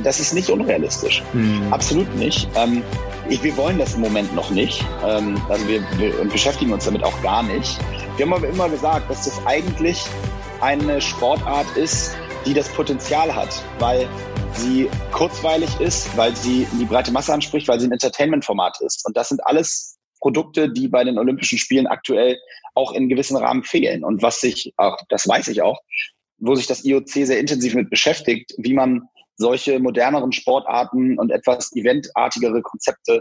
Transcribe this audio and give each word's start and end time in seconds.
das 0.00 0.20
ist 0.20 0.34
nicht 0.34 0.50
unrealistisch. 0.50 1.22
Mhm. 1.32 1.72
Absolut 1.72 2.12
nicht. 2.16 2.48
Ähm, 2.56 2.82
ich, 3.28 3.42
wir 3.42 3.56
wollen 3.56 3.78
das 3.78 3.94
im 3.94 4.00
Moment 4.00 4.34
noch 4.34 4.50
nicht. 4.50 4.84
Ähm, 5.04 5.40
also 5.48 5.66
wir, 5.68 5.82
wir 5.98 6.12
beschäftigen 6.24 6.72
uns 6.72 6.84
damit 6.84 7.04
auch 7.04 7.22
gar 7.22 7.42
nicht. 7.42 7.78
Wir 8.16 8.26
haben 8.26 8.32
aber 8.32 8.48
immer 8.48 8.68
gesagt, 8.68 9.10
dass 9.10 9.24
das 9.24 9.40
eigentlich 9.46 10.04
eine 10.60 11.00
Sportart 11.00 11.66
ist, 11.76 12.16
die 12.46 12.54
das 12.54 12.68
Potenzial 12.70 13.34
hat, 13.34 13.62
weil 13.78 14.08
sie 14.54 14.88
kurzweilig 15.12 15.68
ist, 15.80 16.16
weil 16.16 16.34
sie 16.34 16.66
die 16.80 16.84
breite 16.84 17.12
Masse 17.12 17.32
anspricht, 17.32 17.68
weil 17.68 17.78
sie 17.78 17.86
ein 17.86 17.92
Entertainment-Format 17.92 18.80
ist. 18.80 19.04
Und 19.06 19.16
das 19.16 19.28
sind 19.28 19.44
alles 19.46 19.98
Produkte, 20.20 20.70
die 20.70 20.88
bei 20.88 21.04
den 21.04 21.18
Olympischen 21.18 21.58
Spielen 21.58 21.86
aktuell 21.86 22.38
auch 22.74 22.92
in 22.92 23.08
gewissen 23.08 23.36
Rahmen 23.36 23.62
fehlen. 23.62 24.04
Und 24.04 24.22
was 24.22 24.40
sich 24.40 24.72
auch, 24.76 24.96
das 25.08 25.28
weiß 25.28 25.48
ich 25.48 25.62
auch, 25.62 25.80
wo 26.38 26.54
sich 26.54 26.66
das 26.66 26.84
IOC 26.84 27.08
sehr 27.08 27.38
intensiv 27.38 27.74
mit 27.74 27.90
beschäftigt, 27.90 28.54
wie 28.58 28.74
man 28.74 29.02
solche 29.38 29.78
moderneren 29.78 30.32
Sportarten 30.32 31.18
und 31.18 31.30
etwas 31.30 31.74
eventartigere 31.74 32.60
Konzepte 32.62 33.20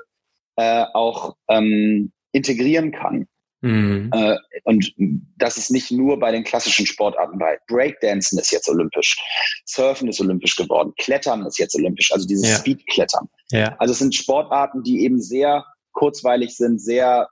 äh, 0.57 0.85
auch 0.93 1.35
ähm, 1.49 2.12
integrieren 2.31 2.91
kann. 2.91 3.27
Mhm. 3.62 4.12
Äh, 4.13 4.38
und 4.66 4.93
das 5.38 5.57
ist 5.57 5.71
nicht 5.71 5.91
nur 5.91 6.20
bei 6.20 6.31
den 6.31 6.43
klassischen 6.43 6.85
Sportarten 6.85 7.40
bei. 7.40 7.57
Breakdancen 7.67 8.38
ist 8.40 8.52
jetzt 8.52 8.70
olympisch, 8.70 9.17
Surfen 9.66 10.09
ist 10.09 10.20
olympisch 10.20 10.55
geworden, 10.55 10.93
Klettern 10.98 11.45
ist 11.45 11.57
jetzt 11.57 11.76
olympisch, 11.76 12.12
also 12.12 12.27
dieses 12.27 12.49
ja. 12.49 12.55
Speedklettern. 12.57 13.27
Ja. 13.52 13.76
Also 13.79 13.93
es 13.93 13.99
sind 13.99 14.13
Sportarten, 14.13 14.84
die 14.84 15.04
eben 15.04 15.21
sehr 15.21 15.65
kurzweilig 15.93 16.55
sind, 16.55 16.79
sehr 16.79 17.27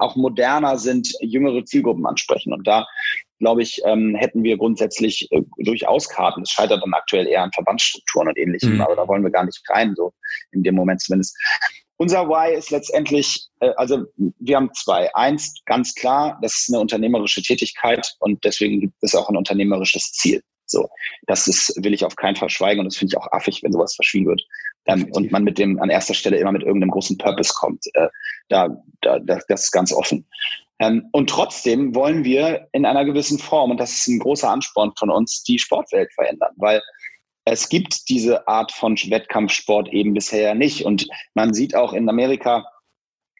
auch 0.00 0.16
moderner 0.16 0.78
sind, 0.78 1.08
jüngere 1.20 1.64
Zielgruppen 1.64 2.06
ansprechen. 2.06 2.52
Und 2.52 2.66
da, 2.66 2.86
glaube 3.38 3.62
ich, 3.62 3.80
ähm, 3.84 4.14
hätten 4.14 4.42
wir 4.42 4.56
grundsätzlich 4.56 5.28
äh, 5.30 5.42
durchaus 5.58 6.08
Karten. 6.08 6.42
Es 6.42 6.50
scheitert 6.50 6.82
dann 6.82 6.94
aktuell 6.94 7.26
eher 7.26 7.42
an 7.42 7.52
Verbandsstrukturen 7.52 8.28
und 8.28 8.38
ähnlichem, 8.38 8.74
mhm. 8.74 8.80
aber 8.80 8.96
da 8.96 9.06
wollen 9.06 9.22
wir 9.22 9.30
gar 9.30 9.44
nicht 9.44 9.62
rein, 9.68 9.94
so 9.96 10.12
in 10.52 10.62
dem 10.62 10.74
Moment 10.74 11.00
zumindest. 11.00 11.36
Unser 11.96 12.28
Why 12.28 12.54
ist 12.54 12.70
letztendlich, 12.70 13.48
äh, 13.60 13.72
also 13.76 14.04
wir 14.16 14.56
haben 14.56 14.70
zwei. 14.74 15.12
Eins, 15.14 15.54
ganz 15.66 15.94
klar, 15.94 16.38
das 16.42 16.60
ist 16.60 16.68
eine 16.70 16.80
unternehmerische 16.80 17.42
Tätigkeit 17.42 18.14
und 18.20 18.44
deswegen 18.44 18.80
gibt 18.80 18.94
es 19.00 19.14
auch 19.14 19.28
ein 19.28 19.36
unternehmerisches 19.36 20.12
Ziel. 20.12 20.42
So, 20.66 20.88
das 21.26 21.48
ist, 21.48 21.72
will 21.82 21.94
ich 21.94 22.04
auf 22.04 22.14
keinen 22.14 22.36
Fall 22.36 22.50
schweigen 22.50 22.80
und 22.80 22.86
das 22.86 22.96
finde 22.96 23.12
ich 23.12 23.18
auch 23.18 23.32
affig, 23.32 23.62
wenn 23.62 23.72
sowas 23.72 23.94
verschwiegen 23.94 24.26
wird. 24.26 24.42
Ähm, 24.86 25.08
und 25.12 25.32
man 25.32 25.42
mit 25.42 25.58
dem 25.58 25.80
an 25.80 25.90
erster 25.90 26.14
Stelle 26.14 26.36
immer 26.38 26.52
mit 26.52 26.62
irgendeinem 26.62 26.90
großen 26.90 27.18
Purpose 27.18 27.52
kommt. 27.54 27.84
Äh, 27.94 28.08
da, 28.48 28.68
da, 29.00 29.18
das, 29.18 29.46
das 29.46 29.64
ist 29.64 29.72
ganz 29.72 29.92
offen. 29.92 30.26
Ähm, 30.80 31.08
und 31.12 31.28
trotzdem 31.30 31.94
wollen 31.94 32.24
wir 32.24 32.68
in 32.72 32.86
einer 32.86 33.04
gewissen 33.04 33.38
Form, 33.38 33.70
und 33.70 33.80
das 33.80 33.92
ist 33.92 34.06
ein 34.08 34.20
großer 34.20 34.50
Ansporn 34.50 34.92
von 34.96 35.10
uns, 35.10 35.42
die 35.42 35.58
Sportwelt 35.58 36.12
verändern, 36.12 36.52
weil 36.56 36.82
es 37.44 37.68
gibt 37.68 38.08
diese 38.08 38.46
Art 38.46 38.72
von 38.72 38.96
Wettkampfsport 38.96 39.88
eben 39.88 40.12
bisher 40.14 40.54
nicht. 40.54 40.84
Und 40.84 41.08
man 41.34 41.54
sieht 41.54 41.74
auch 41.74 41.92
in 41.92 42.08
Amerika, 42.08 42.66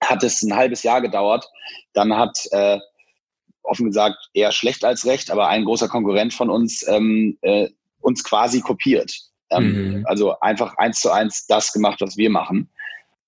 hat 0.03 0.23
es 0.23 0.43
ein 0.43 0.57
halbes 0.57 0.83
Jahr 0.83 1.01
gedauert. 1.01 1.47
Dann 1.93 2.17
hat 2.17 2.39
äh, 2.53 2.79
offen 3.63 3.87
gesagt 3.87 4.17
eher 4.33 4.53
schlecht 4.53 4.85
als 4.85 5.05
recht, 5.05 5.31
aber 5.31 5.49
ein 5.49 5.65
großer 5.65 5.89
Konkurrent 5.89 6.33
von 6.33 6.51
uns 6.51 6.87
ähm, 6.89 7.39
äh, 7.43 7.69
uns 8.01 8.25
quasi 8.25 8.61
kopiert. 8.61 9.15
Ähm, 9.51 9.99
mhm. 9.99 10.07
Also 10.07 10.39
einfach 10.41 10.77
eins 10.79 11.01
zu 11.01 11.11
eins 11.11 11.47
das 11.47 11.73
gemacht, 11.73 12.01
was 12.01 12.17
wir 12.17 12.31
machen. 12.31 12.71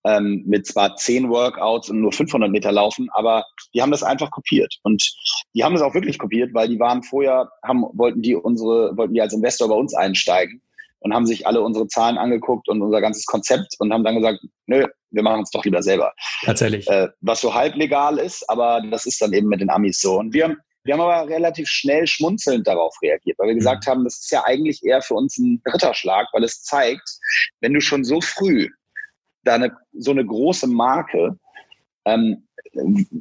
Ähm, 0.04 0.44
mit 0.46 0.66
zwar 0.66 0.96
zehn 0.96 1.28
Workouts 1.28 1.90
und 1.90 2.00
nur 2.00 2.12
500 2.12 2.50
Meter 2.50 2.72
laufen, 2.72 3.08
aber 3.12 3.44
die 3.74 3.82
haben 3.82 3.90
das 3.90 4.02
einfach 4.02 4.30
kopiert 4.30 4.76
und 4.82 5.02
die 5.54 5.62
haben 5.62 5.74
das 5.74 5.82
auch 5.82 5.92
wirklich 5.92 6.18
kopiert, 6.18 6.54
weil 6.54 6.68
die 6.68 6.80
waren 6.80 7.02
vorher, 7.02 7.50
haben, 7.62 7.84
wollten 7.92 8.22
die 8.22 8.34
unsere, 8.34 8.96
wollten 8.96 9.12
die 9.12 9.20
als 9.20 9.34
Investor 9.34 9.68
bei 9.68 9.74
uns 9.74 9.94
einsteigen 9.94 10.62
und 11.00 11.14
haben 11.14 11.26
sich 11.26 11.46
alle 11.46 11.60
unsere 11.60 11.88
Zahlen 11.88 12.18
angeguckt 12.18 12.68
und 12.68 12.80
unser 12.82 13.00
ganzes 13.00 13.26
Konzept 13.26 13.74
und 13.78 13.92
haben 13.92 14.04
dann 14.04 14.16
gesagt, 14.16 14.40
nö, 14.66 14.86
wir 15.10 15.22
machen 15.22 15.42
es 15.42 15.50
doch 15.50 15.64
lieber 15.64 15.82
selber. 15.82 16.12
Tatsächlich. 16.44 16.88
Äh, 16.88 17.08
was 17.20 17.40
so 17.40 17.54
halblegal 17.54 18.18
ist, 18.18 18.48
aber 18.48 18.82
das 18.90 19.06
ist 19.06 19.20
dann 19.20 19.32
eben 19.32 19.48
mit 19.48 19.60
den 19.60 19.70
Amis 19.70 20.00
so. 20.00 20.18
Und 20.18 20.32
wir, 20.32 20.56
wir 20.84 20.94
haben 20.94 21.00
aber 21.00 21.28
relativ 21.28 21.68
schnell 21.68 22.06
schmunzelnd 22.06 22.66
darauf 22.66 22.94
reagiert, 23.02 23.38
weil 23.38 23.48
wir 23.48 23.54
gesagt 23.54 23.86
mhm. 23.86 23.90
haben, 23.90 24.04
das 24.04 24.20
ist 24.20 24.30
ja 24.30 24.44
eigentlich 24.44 24.82
eher 24.84 25.02
für 25.02 25.14
uns 25.14 25.38
ein 25.38 25.60
Ritterschlag, 25.66 26.28
weil 26.32 26.44
es 26.44 26.62
zeigt, 26.62 27.08
wenn 27.60 27.74
du 27.74 27.80
schon 27.80 28.04
so 28.04 28.20
früh 28.20 28.68
da 29.42 29.54
eine, 29.54 29.76
so 29.92 30.10
eine 30.10 30.24
große 30.24 30.66
Marke, 30.66 31.38
ähm, 32.04 32.46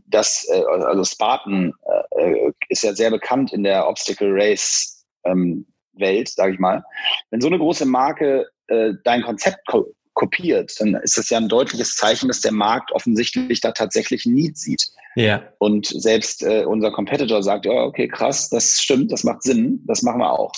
das, 0.07 0.47
äh, 0.51 0.63
also 0.63 1.03
Spartan 1.03 1.73
äh, 2.17 2.51
ist 2.69 2.83
ja 2.83 2.93
sehr 2.93 3.11
bekannt 3.11 3.53
in 3.53 3.63
der 3.63 3.87
Obstacle 3.87 4.31
Race 4.31 5.05
ähm, 5.23 5.65
Welt, 5.93 6.29
sage 6.29 6.53
ich 6.53 6.59
mal, 6.59 6.83
wenn 7.29 7.41
so 7.41 7.47
eine 7.47 7.57
große 7.57 7.85
Marke 7.85 8.47
äh, 8.67 8.93
dein 9.03 9.21
Konzept 9.21 9.65
ko 9.67 9.93
kopiert, 10.15 10.75
dann 10.79 10.95
ist 10.95 11.17
das 11.17 11.29
ja 11.29 11.37
ein 11.37 11.47
deutliches 11.47 11.95
Zeichen, 11.95 12.27
dass 12.27 12.41
der 12.41 12.51
Markt 12.51 12.91
offensichtlich 12.91 13.61
da 13.61 13.71
tatsächlich 13.71 14.25
Need 14.25 14.57
sieht. 14.57 14.85
Ja. 15.15 15.41
Und 15.59 15.85
selbst 15.85 16.43
äh, 16.43 16.65
unser 16.65 16.91
Competitor 16.91 17.41
sagt, 17.41 17.65
ja, 17.65 17.71
okay, 17.83 18.09
krass, 18.09 18.49
das 18.49 18.81
stimmt, 18.81 19.13
das 19.13 19.23
macht 19.23 19.43
Sinn, 19.43 19.81
das 19.87 20.01
machen 20.01 20.19
wir 20.19 20.37
auch. 20.37 20.51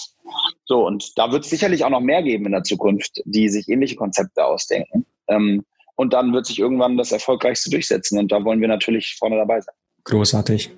So, 0.65 0.87
und 0.87 1.15
da 1.15 1.31
wird 1.31 1.43
es 1.43 1.51
sicherlich 1.51 1.83
auch 1.83 1.91
noch 1.91 1.99
mehr 1.99 2.23
geben 2.23 2.47
in 2.47 2.53
der 2.53 2.63
Zukunft, 2.63 3.21
die 3.25 3.49
sich 3.49 3.69
ähnliche 3.69 3.97
Konzepte 3.97 4.43
ausdenken. 4.43 5.05
Ähm, 5.31 5.63
und 5.95 6.13
dann 6.13 6.33
wird 6.33 6.45
sich 6.45 6.59
irgendwann 6.59 6.97
das 6.97 7.11
Erfolgreichste 7.11 7.69
durchsetzen. 7.69 8.17
Und 8.17 8.31
da 8.31 8.43
wollen 8.43 8.61
wir 8.61 8.67
natürlich 8.67 9.15
vorne 9.19 9.37
dabei 9.37 9.61
sein. 9.61 9.75
Großartig. 10.03 10.71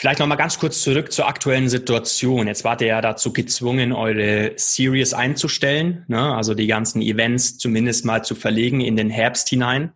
Vielleicht 0.00 0.18
nochmal 0.18 0.38
ganz 0.38 0.58
kurz 0.58 0.80
zurück 0.80 1.12
zur 1.12 1.28
aktuellen 1.28 1.68
Situation. 1.68 2.46
Jetzt 2.46 2.64
wart 2.64 2.80
ihr 2.80 2.86
ja 2.86 3.02
dazu 3.02 3.34
gezwungen, 3.34 3.92
eure 3.92 4.52
Series 4.56 5.12
einzustellen, 5.12 6.06
ne? 6.08 6.34
also 6.34 6.54
die 6.54 6.66
ganzen 6.66 7.02
Events 7.02 7.58
zumindest 7.58 8.06
mal 8.06 8.24
zu 8.24 8.34
verlegen 8.34 8.80
in 8.80 8.96
den 8.96 9.10
Herbst 9.10 9.50
hinein. 9.50 9.92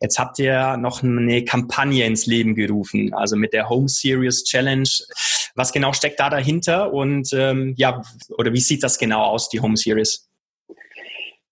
Jetzt 0.00 0.20
habt 0.20 0.38
ihr 0.38 0.76
noch 0.76 1.02
eine 1.02 1.44
Kampagne 1.44 2.06
ins 2.06 2.26
Leben 2.26 2.54
gerufen, 2.54 3.12
also 3.12 3.34
mit 3.34 3.52
der 3.52 3.68
Home 3.68 3.88
Series 3.88 4.44
Challenge. 4.44 4.88
Was 5.56 5.72
genau 5.72 5.92
steckt 5.94 6.20
da 6.20 6.30
dahinter 6.30 6.92
und 6.92 7.32
ähm, 7.32 7.74
ja, 7.76 8.02
oder 8.38 8.52
wie 8.52 8.60
sieht 8.60 8.84
das 8.84 8.98
genau 8.98 9.24
aus, 9.24 9.48
die 9.48 9.58
Home 9.58 9.76
Series? 9.76 10.29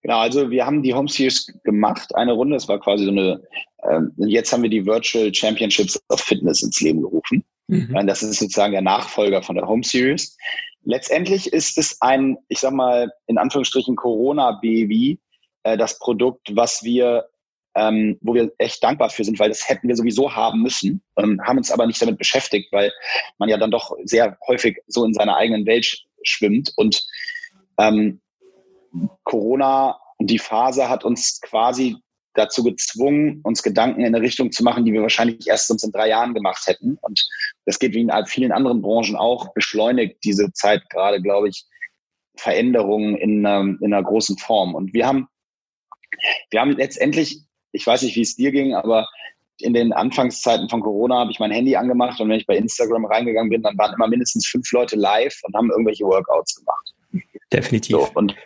Genau, 0.09 0.21
also 0.21 0.51
wir 0.51 0.65
haben 0.65 0.83
die 0.83 0.95
Home 0.95 1.07
Series 1.07 1.53
gemacht, 1.65 2.17
eine 2.17 2.33
Runde. 2.33 2.57
Es 2.57 2.67
war 2.67 2.81
quasi 2.81 3.05
so 3.05 3.11
eine, 3.11 3.43
ähm, 3.91 4.11
jetzt 4.17 4.51
haben 4.51 4.63
wir 4.63 4.71
die 4.71 4.87
Virtual 4.87 5.35
Championships 5.35 6.03
of 6.09 6.19
Fitness 6.19 6.63
ins 6.63 6.81
Leben 6.81 7.03
gerufen. 7.03 7.45
Mhm. 7.67 8.07
Das 8.07 8.23
ist 8.23 8.39
sozusagen 8.39 8.73
der 8.73 8.81
Nachfolger 8.81 9.43
von 9.43 9.57
der 9.57 9.69
Home 9.69 9.85
Series. 9.85 10.35
Letztendlich 10.83 11.53
ist 11.53 11.77
es 11.77 12.01
ein, 12.01 12.39
ich 12.49 12.61
sag 12.61 12.73
mal, 12.73 13.13
in 13.27 13.37
Anführungsstrichen 13.37 13.97
Corona-Baby, 13.97 15.21
äh, 15.65 15.77
das 15.77 15.99
Produkt, 15.99 16.57
was 16.57 16.83
wir, 16.83 17.29
ähm, 17.75 18.17
wo 18.23 18.33
wir 18.33 18.51
echt 18.57 18.83
dankbar 18.83 19.11
für 19.11 19.25
sind, 19.25 19.39
weil 19.39 19.51
das 19.51 19.69
hätten 19.69 19.89
wir 19.89 19.97
sowieso 19.97 20.35
haben 20.35 20.63
müssen, 20.63 21.03
ähm, 21.19 21.39
haben 21.45 21.59
uns 21.59 21.71
aber 21.71 21.87
nicht 21.87 22.01
damit 22.01 22.17
beschäftigt, 22.17 22.73
weil 22.73 22.91
man 23.37 23.51
ja 23.51 23.59
dann 23.59 23.71
doch 23.71 23.95
sehr 24.05 24.39
häufig 24.47 24.79
so 24.87 25.05
in 25.05 25.13
seiner 25.13 25.37
eigenen 25.37 25.67
Welt 25.67 26.03
schwimmt 26.23 26.73
und 26.77 27.05
ähm, 27.77 28.23
Corona 29.25 29.99
und 30.19 30.29
die 30.29 30.39
Phase 30.39 30.89
hat 30.89 31.05
uns 31.05 31.41
quasi 31.41 31.97
dazu 32.35 32.63
gezwungen, 32.63 33.41
uns 33.43 33.63
Gedanken 33.63 34.01
in 34.01 34.15
eine 34.15 34.23
Richtung 34.23 34.53
zu 34.53 34.63
machen, 34.63 34.85
die 34.85 34.93
wir 34.93 35.03
wahrscheinlich 35.03 35.47
erst 35.47 35.71
uns 35.71 35.83
in 35.83 35.93
drei 35.93 36.09
Jahren 36.09 36.35
gemacht 36.35 36.67
hätten. 36.67 36.97
Und 37.01 37.27
das 37.67 37.79
geht 37.79 37.95
wie 37.95 38.01
in 38.01 38.13
vielen 38.27 38.53
anderen 38.53 38.81
Branchen 38.81 39.17
auch, 39.17 39.53
beschleunigt 39.55 40.19
diese 40.25 40.53
Zeit 40.53 40.89
gerade, 40.91 41.21
glaube 41.21 41.49
ich, 41.49 41.65
Veränderungen 42.37 43.17
in, 43.17 43.45
ähm, 43.45 43.79
in 43.83 43.93
einer 43.93 44.05
großen 44.05 44.39
Form. 44.39 44.75
Und 44.75 44.93
wir 44.95 45.07
haben, 45.07 45.27
wir 46.51 46.61
haben 46.61 46.73
letztendlich, 46.73 47.41
ich 47.73 47.87
weiß 47.87 48.03
nicht, 48.03 48.17
wie 48.17 48.23
es 48.23 48.37
dir 48.37 48.53
ging, 48.53 48.75
aber 48.75 49.09
in 49.61 49.75
den 49.75 49.93
Anfangszeiten 49.93 50.69
von 50.69 50.81
Corona 50.81 51.19
habe 51.19 51.33
ich 51.33 51.41
mein 51.41 51.51
Handy 51.51 51.75
angemacht 51.75 52.21
und 52.21 52.29
wenn 52.29 52.39
ich 52.39 52.47
bei 52.47 52.57
Instagram 52.57 53.07
reingegangen 53.07 53.51
bin, 53.51 53.63
dann 53.63 53.77
waren 53.77 53.93
immer 53.95 54.07
mindestens 54.07 54.47
fünf 54.47 54.71
Leute 54.71 54.95
live 54.95 55.37
und 55.43 55.55
haben 55.57 55.71
irgendwelche 55.71 56.05
Workouts 56.05 56.55
gemacht. 56.55 56.95
Definitiv. 57.53 57.97
So, 57.97 58.09
und 58.15 58.37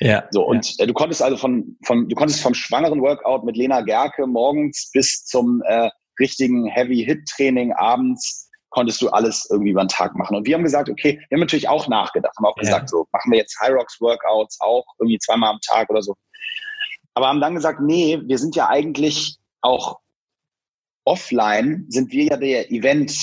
ja. 0.00 0.24
So, 0.30 0.44
und 0.46 0.76
ja. 0.78 0.84
Äh, 0.84 0.86
du 0.86 0.94
konntest 0.94 1.22
also 1.22 1.36
von, 1.36 1.76
von, 1.84 2.08
du 2.08 2.16
konntest 2.16 2.40
vom 2.40 2.54
schwangeren 2.54 3.00
Workout 3.00 3.44
mit 3.44 3.56
Lena 3.56 3.80
Gerke 3.82 4.26
morgens 4.26 4.90
bis 4.92 5.24
zum 5.24 5.62
äh, 5.66 5.90
richtigen 6.18 6.66
Heavy-Hit-Training 6.66 7.72
abends 7.72 8.50
konntest 8.70 9.00
du 9.00 9.08
alles 9.08 9.46
irgendwie 9.50 9.70
über 9.70 9.84
den 9.84 9.88
Tag 9.88 10.16
machen. 10.16 10.36
Und 10.36 10.46
wir 10.46 10.54
haben 10.54 10.64
gesagt, 10.64 10.90
okay, 10.90 11.20
wir 11.28 11.36
haben 11.36 11.40
natürlich 11.40 11.68
auch 11.68 11.86
nachgedacht, 11.86 12.36
haben 12.36 12.44
auch 12.44 12.56
ja. 12.56 12.62
gesagt, 12.62 12.90
so 12.90 13.06
machen 13.12 13.30
wir 13.30 13.38
jetzt 13.38 13.58
High 13.60 13.72
Rocks 13.72 14.00
Workouts 14.00 14.60
auch 14.60 14.84
irgendwie 14.98 15.18
zweimal 15.18 15.50
am 15.50 15.60
Tag 15.60 15.88
oder 15.90 16.02
so. 16.02 16.16
Aber 17.14 17.28
haben 17.28 17.40
dann 17.40 17.54
gesagt, 17.54 17.80
nee, 17.80 18.20
wir 18.24 18.38
sind 18.38 18.56
ja 18.56 18.68
eigentlich 18.68 19.38
auch 19.60 20.00
offline, 21.04 21.86
sind 21.88 22.10
wir 22.10 22.24
ja 22.24 22.36
der 22.36 22.70
Event, 22.72 23.16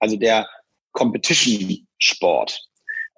also 0.00 0.16
der 0.16 0.48
Competition 0.92 1.86
Sport. 1.98 2.67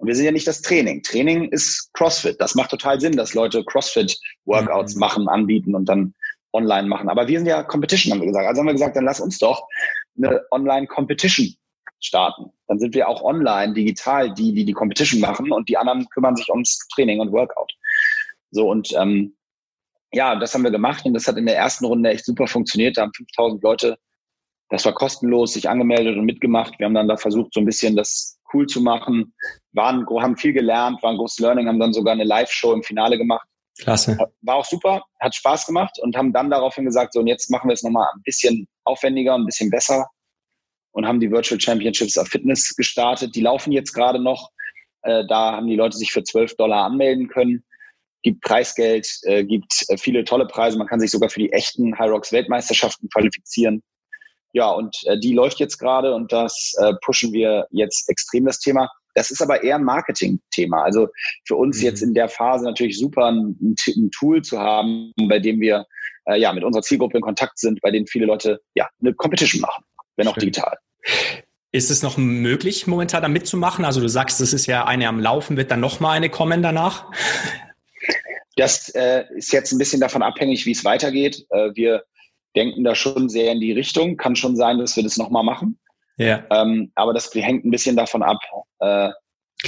Und 0.01 0.07
wir 0.07 0.15
sind 0.15 0.25
ja 0.25 0.33
nicht 0.33 0.47
das 0.47 0.63
Training. 0.63 1.03
Training 1.03 1.51
ist 1.51 1.93
CrossFit. 1.93 2.41
Das 2.41 2.55
macht 2.55 2.71
total 2.71 2.99
Sinn, 2.99 3.19
dass 3.19 3.35
Leute 3.35 3.63
CrossFit-Workouts 3.65 4.95
mhm. 4.95 5.01
machen, 5.01 5.29
anbieten 5.29 5.75
und 5.75 5.91
dann 5.91 6.15
online 6.55 6.89
machen. 6.89 7.11
Aber 7.11 7.29
wir 7.29 7.39
sind 7.39 7.47
ja 7.47 7.63
Competition, 7.63 8.13
haben 8.13 8.21
wir 8.21 8.29
gesagt. 8.29 8.47
Also 8.47 8.61
haben 8.61 8.67
wir 8.67 8.73
gesagt, 8.73 8.97
dann 8.97 9.05
lass 9.05 9.21
uns 9.21 9.39
doch 9.39 9.69
eine 10.17 10.41
Online-Competition 10.51 11.55
starten. 12.01 12.47
Dann 12.67 12.79
sind 12.79 12.95
wir 12.95 13.09
auch 13.09 13.23
online, 13.23 13.75
digital, 13.75 14.33
die, 14.33 14.55
die 14.55 14.65
die 14.65 14.73
Competition 14.73 15.21
machen 15.21 15.53
und 15.53 15.69
die 15.69 15.77
anderen 15.77 16.09
kümmern 16.09 16.35
sich 16.35 16.49
ums 16.49 16.79
Training 16.95 17.21
und 17.21 17.31
Workout. 17.31 17.71
So 18.53 18.71
und 18.71 18.95
ähm, 18.97 19.37
ja, 20.13 20.35
das 20.35 20.55
haben 20.55 20.65
wir 20.65 20.71
gemacht 20.71 21.05
und 21.05 21.13
das 21.13 21.29
hat 21.29 21.37
in 21.37 21.45
der 21.45 21.57
ersten 21.57 21.85
Runde 21.85 22.09
echt 22.09 22.25
super 22.25 22.47
funktioniert. 22.47 22.97
Da 22.97 23.03
haben 23.03 23.13
5000 23.13 23.63
Leute, 23.63 23.99
das 24.71 24.87
war 24.87 24.95
kostenlos, 24.95 25.53
sich 25.53 25.69
angemeldet 25.69 26.17
und 26.17 26.25
mitgemacht. 26.25 26.79
Wir 26.79 26.87
haben 26.87 26.95
dann 26.95 27.07
da 27.09 27.19
versucht, 27.19 27.53
so 27.53 27.61
ein 27.61 27.67
bisschen 27.67 27.97
das 27.97 28.41
cool 28.55 28.67
zu 28.67 28.81
machen, 28.81 29.35
waren, 29.73 30.07
haben 30.21 30.37
viel 30.37 30.53
gelernt, 30.53 31.03
waren 31.03 31.17
großes 31.17 31.39
Learning, 31.39 31.69
haben 31.69 31.81
dann 31.81 31.93
sogar 31.93 32.13
eine 32.13 32.25
Live-Show 32.25 32.73
im 32.73 32.83
Finale 32.83 33.19
gemacht. 33.19 33.47
Klasse. 33.79 34.19
War 34.43 34.57
auch 34.57 34.65
super, 34.65 35.03
hat 35.21 35.35
Spaß 35.35 35.67
gemacht 35.67 35.99
und 36.03 36.17
haben 36.17 36.33
dann 36.33 36.51
daraufhin 36.51 36.85
gesagt, 36.85 37.15
so 37.15 37.21
und 37.21 37.27
jetzt 37.27 37.51
machen 37.51 37.69
wir 37.69 37.75
es 37.75 37.83
nochmal 37.83 38.09
ein 38.15 38.23
bisschen 38.23 38.67
aufwendiger, 38.85 39.35
ein 39.35 39.47
bisschen 39.47 39.71
besser 39.71 40.07
und 40.93 41.07
haben 41.07 41.21
die 41.21 41.31
Virtual 41.31 41.61
Championships 41.61 42.19
of 42.19 42.29
Fitness 42.29 42.75
gestartet. 42.77 43.35
Die 43.35 43.41
laufen 43.41 43.73
jetzt 43.73 43.93
gerade 43.93 44.21
noch. 44.21 44.51
Äh, 45.03 45.25
da 45.27 45.53
haben 45.53 45.67
die 45.67 45.77
Leute 45.77 45.97
sich 45.97 46.13
für 46.13 46.23
12 46.23 46.57
Dollar 46.57 46.85
anmelden 46.85 47.29
können. 47.29 47.65
Gibt 48.23 48.43
Preisgeld, 48.43 49.09
äh, 49.23 49.45
gibt 49.45 49.85
äh, 49.89 49.97
viele 49.97 50.25
tolle 50.25 50.47
Preise. 50.47 50.77
Man 50.77 50.87
kann 50.87 51.01
sich 51.01 51.11
sogar 51.11 51.31
für 51.31 51.41
die 51.41 51.53
echten 51.53 51.99
High 51.99 52.11
Rocks 52.11 52.33
Weltmeisterschaften 52.33 53.09
qualifizieren. 53.09 53.83
Ja, 54.53 54.71
und 54.71 54.97
äh, 55.05 55.19
die 55.19 55.33
läuft 55.33 55.61
jetzt 55.61 55.79
gerade 55.79 56.15
und 56.15 56.33
das 56.33 56.75
äh, 56.79 56.93
pushen 57.05 57.33
wir 57.33 57.67
jetzt 57.71 58.09
extrem 58.11 58.45
das 58.45 58.59
Thema. 58.59 58.91
Das 59.15 59.31
ist 59.31 59.43
aber 59.43 59.63
eher 59.63 59.77
ein 59.77 59.85
Marketing-Thema. 59.85 60.83
Also 60.83 61.09
für 61.47 61.57
uns 61.57 61.79
mhm. 61.79 61.85
jetzt 61.85 62.03
in 62.03 62.15
der 62.15 62.29
Phase 62.29 62.65
natürlich 62.65 62.99
super, 62.99 63.27
ein, 63.27 63.57
ein, 63.61 64.11
Tool 64.11 64.43
zu 64.43 64.59
haben, 64.59 65.13
bei 65.29 65.39
dem 65.39 65.61
wir 65.61 65.87
äh, 66.27 66.41
ja 66.41 66.53
mit 66.53 66.65
unserer 66.65 66.83
Zielgruppe 66.83 67.19
in 67.19 67.23
Kontakt 67.23 67.59
sind, 67.59 67.81
bei 67.81 67.91
denen 67.91 68.07
viele 68.07 68.27
Leute 68.27 68.61
ja 68.75 68.89
eine 69.01 69.15
Competition 69.15 69.61
machen 69.63 69.85
wenn 70.21 70.29
auch 70.29 70.37
digital. 70.37 70.79
Ist 71.73 71.91
es 71.91 72.03
noch 72.03 72.17
möglich, 72.17 72.87
momentan 72.87 73.23
da 73.23 73.29
mitzumachen? 73.29 73.85
Also 73.85 74.01
du 74.01 74.09
sagst, 74.09 74.41
es 74.41 74.53
ist 74.53 74.67
ja 74.67 74.85
eine 74.85 75.09
am 75.09 75.21
Laufen, 75.21 75.57
wird 75.57 75.71
dann 75.71 75.81
nochmal 75.81 76.17
eine 76.17 76.29
kommen 76.29 76.63
danach? 76.63 77.11
Das 78.57 78.91
äh, 78.91 79.25
ist 79.35 79.53
jetzt 79.53 79.73
ein 79.73 79.79
bisschen 79.79 80.01
davon 80.01 80.23
abhängig, 80.23 80.67
wie 80.67 80.73
es 80.73 80.85
weitergeht. 80.85 81.47
Äh, 81.51 81.71
wir 81.75 82.05
denken 82.57 82.85
da 82.85 82.95
schon 82.95 83.29
sehr 83.29 83.53
in 83.53 83.61
die 83.61 83.73
Richtung. 83.73 84.17
Kann 84.17 84.37
schon 84.37 84.57
sein, 84.57 84.79
dass 84.79 84.97
wir 84.97 85.05
das 85.05 85.17
nochmal 85.17 85.45
machen. 85.45 85.79
Ja. 86.21 86.45
Ähm, 86.51 86.93
aber 86.97 87.15
das 87.15 87.33
hängt 87.35 87.65
ein 87.65 87.71
bisschen 87.71 87.97
davon 87.97 88.23
ab, 88.23 88.41
äh, 88.81 89.09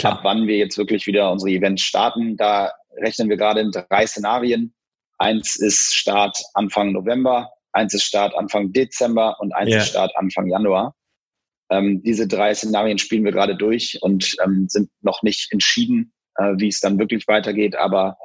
ab, 0.03 0.21
wann 0.23 0.47
wir 0.47 0.59
jetzt 0.59 0.77
wirklich 0.77 1.07
wieder 1.07 1.33
unsere 1.33 1.51
Events 1.51 1.83
starten. 1.83 2.37
Da 2.37 2.73
rechnen 3.01 3.31
wir 3.31 3.39
gerade 3.39 3.61
in 3.61 3.71
drei 3.71 4.07
Szenarien. 4.07 4.75
Eins 5.17 5.57
ist 5.57 5.95
Start 5.95 6.37
Anfang 6.53 6.93
November, 6.93 7.51
eins 7.73 7.95
ist 7.95 8.05
Start 8.05 8.37
Anfang 8.37 8.71
Dezember 8.71 9.41
und 9.41 9.55
eins 9.55 9.71
yeah. 9.71 9.79
ist 9.79 9.89
Start 9.89 10.13
Anfang 10.17 10.47
Januar. 10.47 10.95
Ähm, 11.71 12.03
diese 12.03 12.29
drei 12.29 12.53
Szenarien 12.55 12.99
spielen 12.99 13.25
wir 13.25 13.33
gerade 13.33 13.57
durch 13.57 13.99
und 14.03 14.37
ähm, 14.45 14.67
sind 14.69 14.91
noch 15.01 15.23
nicht 15.23 15.51
entschieden, 15.53 16.13
äh, 16.37 16.53
wie 16.59 16.69
es 16.69 16.81
dann 16.81 16.99
wirklich 16.99 17.27
weitergeht. 17.29 17.77
Aber 17.77 18.19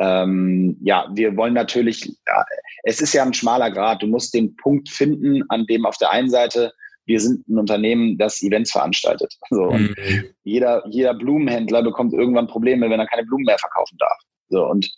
ähm, 0.00 0.78
ja, 0.80 1.06
wir 1.12 1.36
wollen 1.36 1.52
natürlich, 1.52 2.06
ja, 2.06 2.44
es 2.84 3.02
ist 3.02 3.12
ja 3.12 3.24
ein 3.24 3.34
schmaler 3.34 3.70
Grad. 3.70 4.02
Du 4.02 4.06
musst 4.06 4.32
den 4.32 4.56
Punkt 4.56 4.88
finden, 4.88 5.42
an 5.50 5.66
dem 5.66 5.84
auf 5.84 5.98
der 5.98 6.12
einen 6.12 6.30
Seite 6.30 6.72
wir 7.08 7.20
sind 7.20 7.48
ein 7.48 7.58
Unternehmen, 7.58 8.18
das 8.18 8.42
Events 8.42 8.72
veranstaltet. 8.72 9.34
So, 9.50 9.64
und 9.64 9.96
mhm. 9.96 10.24
jeder, 10.44 10.84
jeder 10.88 11.14
Blumenhändler 11.14 11.82
bekommt 11.82 12.12
irgendwann 12.12 12.46
Probleme, 12.46 12.90
wenn 12.90 13.00
er 13.00 13.06
keine 13.06 13.24
Blumen 13.24 13.44
mehr 13.44 13.58
verkaufen 13.58 13.96
darf. 13.98 14.18
So, 14.50 14.66
und 14.66 14.90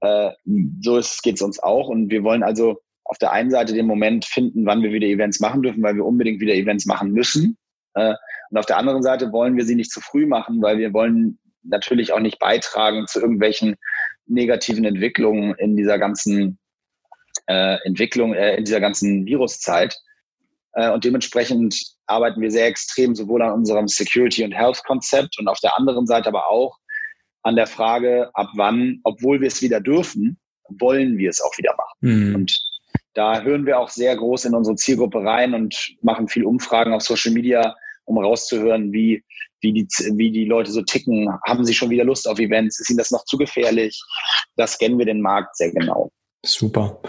äh, 0.00 0.30
so 0.82 1.00
geht 1.22 1.36
es 1.36 1.42
uns 1.42 1.58
auch. 1.62 1.88
Und 1.88 2.10
wir 2.10 2.22
wollen 2.22 2.42
also 2.42 2.78
auf 3.04 3.18
der 3.18 3.32
einen 3.32 3.50
Seite 3.50 3.72
den 3.72 3.86
Moment 3.86 4.24
finden, 4.24 4.66
wann 4.66 4.82
wir 4.82 4.92
wieder 4.92 5.06
Events 5.06 5.40
machen 5.40 5.62
dürfen, 5.62 5.82
weil 5.82 5.96
wir 5.96 6.04
unbedingt 6.04 6.40
wieder 6.40 6.54
Events 6.54 6.86
machen 6.86 7.12
müssen. 7.12 7.56
Äh, 7.94 8.14
und 8.50 8.58
auf 8.58 8.66
der 8.66 8.76
anderen 8.76 9.02
Seite 9.02 9.32
wollen 9.32 9.56
wir 9.56 9.64
sie 9.64 9.74
nicht 9.74 9.90
zu 9.90 10.00
früh 10.00 10.26
machen, 10.26 10.62
weil 10.62 10.78
wir 10.78 10.92
wollen 10.92 11.38
natürlich 11.62 12.12
auch 12.12 12.20
nicht 12.20 12.38
beitragen 12.38 13.06
zu 13.06 13.20
irgendwelchen 13.20 13.76
negativen 14.26 14.84
Entwicklungen 14.84 15.54
in 15.54 15.76
dieser 15.76 15.98
ganzen 15.98 16.58
äh, 17.46 17.78
Entwicklung, 17.84 18.34
äh, 18.34 18.56
in 18.56 18.64
dieser 18.64 18.80
ganzen 18.80 19.26
Viruszeit. 19.26 19.96
Äh, 20.76 20.90
und 20.90 21.04
dementsprechend 21.04 21.74
arbeiten 22.06 22.40
wir 22.40 22.50
sehr 22.50 22.66
extrem 22.66 23.14
sowohl 23.14 23.42
an 23.42 23.52
unserem 23.52 23.88
Security- 23.88 24.44
und 24.44 24.52
Health-Konzept 24.52 25.38
und 25.38 25.48
auf 25.48 25.58
der 25.60 25.76
anderen 25.76 26.06
Seite 26.06 26.28
aber 26.28 26.48
auch 26.48 26.78
an 27.42 27.56
der 27.56 27.66
Frage, 27.66 28.30
ab 28.34 28.48
wann, 28.54 29.00
obwohl 29.04 29.40
wir 29.40 29.48
es 29.48 29.62
wieder 29.62 29.80
dürfen, 29.80 30.38
wollen 30.68 31.16
wir 31.16 31.30
es 31.30 31.40
auch 31.40 31.56
wieder 31.58 31.74
machen. 31.76 31.96
Mhm. 32.00 32.34
Und 32.34 32.60
da 33.14 33.40
hören 33.42 33.64
wir 33.64 33.78
auch 33.78 33.88
sehr 33.88 34.14
groß 34.16 34.44
in 34.46 34.54
unsere 34.54 34.76
Zielgruppe 34.76 35.20
rein 35.24 35.54
und 35.54 35.96
machen 36.02 36.28
viel 36.28 36.44
Umfragen 36.44 36.92
auf 36.92 37.02
Social 37.02 37.32
Media, 37.32 37.74
um 38.04 38.18
rauszuhören, 38.18 38.92
wie, 38.92 39.24
wie, 39.60 39.72
die, 39.72 39.86
wie 40.16 40.30
die 40.30 40.44
Leute 40.44 40.70
so 40.70 40.82
ticken. 40.82 41.28
Haben 41.46 41.64
sie 41.64 41.72
schon 41.72 41.88
wieder 41.90 42.04
Lust 42.04 42.28
auf 42.28 42.38
Events? 42.38 42.78
Ist 42.80 42.90
ihnen 42.90 42.98
das 42.98 43.10
noch 43.10 43.24
zu 43.24 43.38
gefährlich? 43.38 43.98
Das 44.56 44.72
scannen 44.72 44.98
wir 44.98 45.06
den 45.06 45.22
Markt 45.22 45.56
sehr 45.56 45.72
genau. 45.72 46.10
Super. 46.44 47.00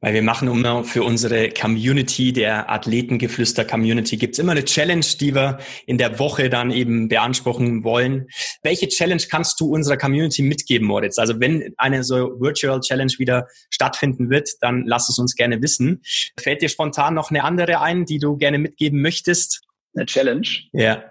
Weil 0.00 0.14
wir 0.14 0.22
machen 0.22 0.48
immer 0.48 0.82
für 0.84 1.02
unsere 1.02 1.50
Community, 1.50 2.32
der 2.32 2.70
Athletengeflüster-Community, 2.70 4.16
gibt's 4.16 4.38
immer 4.38 4.52
eine 4.52 4.64
Challenge, 4.64 5.04
die 5.20 5.34
wir 5.34 5.58
in 5.86 5.98
der 5.98 6.18
Woche 6.18 6.48
dann 6.48 6.70
eben 6.70 7.08
beanspruchen 7.08 7.84
wollen. 7.84 8.28
Welche 8.62 8.88
Challenge 8.88 9.22
kannst 9.30 9.60
du 9.60 9.74
unserer 9.74 9.98
Community 9.98 10.42
mitgeben, 10.42 10.86
Moritz? 10.86 11.18
Also 11.18 11.38
wenn 11.38 11.74
eine 11.76 12.02
so 12.02 12.40
Virtual 12.40 12.80
Challenge 12.80 13.12
wieder 13.18 13.46
stattfinden 13.68 14.30
wird, 14.30 14.48
dann 14.60 14.84
lass 14.86 15.08
es 15.10 15.18
uns 15.18 15.34
gerne 15.34 15.60
wissen. 15.60 16.00
Fällt 16.38 16.62
dir 16.62 16.70
spontan 16.70 17.14
noch 17.14 17.30
eine 17.30 17.44
andere 17.44 17.80
ein, 17.80 18.06
die 18.06 18.18
du 18.18 18.36
gerne 18.36 18.58
mitgeben 18.58 19.02
möchtest? 19.02 19.62
Eine 19.94 20.06
Challenge? 20.06 20.48
Ja. 20.72 21.04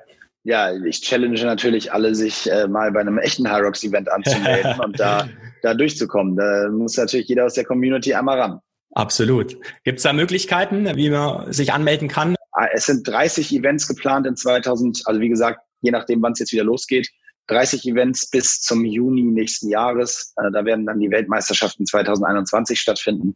Ja, 0.44 0.74
ich 0.74 1.02
challenge 1.02 1.44
natürlich 1.44 1.92
alle, 1.92 2.16
sich 2.16 2.50
äh, 2.50 2.68
mal 2.68 2.92
bei 2.92 3.02
einem 3.02 3.20
echten 3.20 3.50
High 3.52 3.62
Rocks 3.62 3.84
Event 3.84 4.10
anzumelden 4.10 4.80
und 4.84 5.00
da, 5.00 5.28
da 5.62 5.74
durchzukommen. 5.74 6.36
Da 6.36 6.70
muss 6.70 6.98
natürlich 6.98 7.28
jeder 7.28 7.46
aus 7.46 7.54
der 7.54 7.66
Community 7.66 8.14
einmal 8.14 8.40
ran. 8.40 8.60
Absolut. 8.92 9.58
Gibt 9.84 9.98
es 9.98 10.04
da 10.04 10.14
Möglichkeiten, 10.14 10.86
wie 10.96 11.10
man 11.10 11.52
sich 11.54 11.74
anmelden 11.74 12.08
kann? 12.08 12.36
Ah, 12.52 12.68
es 12.74 12.88
sind 12.88 13.08
30 13.08 13.54
Events 13.54 13.88
geplant 13.88 14.26
in 14.26 14.36
2000, 14.36 15.04
also 15.06 15.22
wie 15.22 15.30
gesagt, 15.30 15.62
je 15.82 15.92
nachdem, 15.92 16.22
wann 16.22 16.34
es 16.34 16.40
jetzt 16.40 16.52
wieder 16.52 16.64
losgeht. 16.64 17.10
30 17.48 17.88
Events 17.88 18.30
bis 18.30 18.62
zum 18.62 18.86
Juni 18.86 19.24
nächsten 19.24 19.70
Jahres. 19.70 20.34
Äh, 20.38 20.52
da 20.52 20.66
werden 20.66 20.86
dann 20.86 21.00
die 21.00 21.10
Weltmeisterschaften 21.10 21.86
2021 21.86 22.80
stattfinden. 22.80 23.36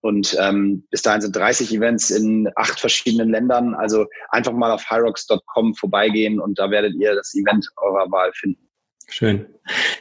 Und 0.00 0.36
ähm, 0.38 0.86
bis 0.90 1.00
dahin 1.00 1.22
sind 1.22 1.34
30 1.34 1.72
Events 1.72 2.10
in 2.10 2.50
acht 2.56 2.78
verschiedenen 2.78 3.30
Ländern. 3.30 3.74
Also 3.74 4.06
einfach 4.28 4.52
mal 4.52 4.70
auf 4.70 4.90
hyrox.com 4.90 5.74
vorbeigehen 5.74 6.40
und 6.40 6.58
da 6.58 6.70
werdet 6.70 6.94
ihr 6.94 7.14
das 7.14 7.34
Event 7.34 7.66
eurer 7.78 8.10
Wahl 8.10 8.30
finden. 8.34 8.63
Schön. 9.16 9.46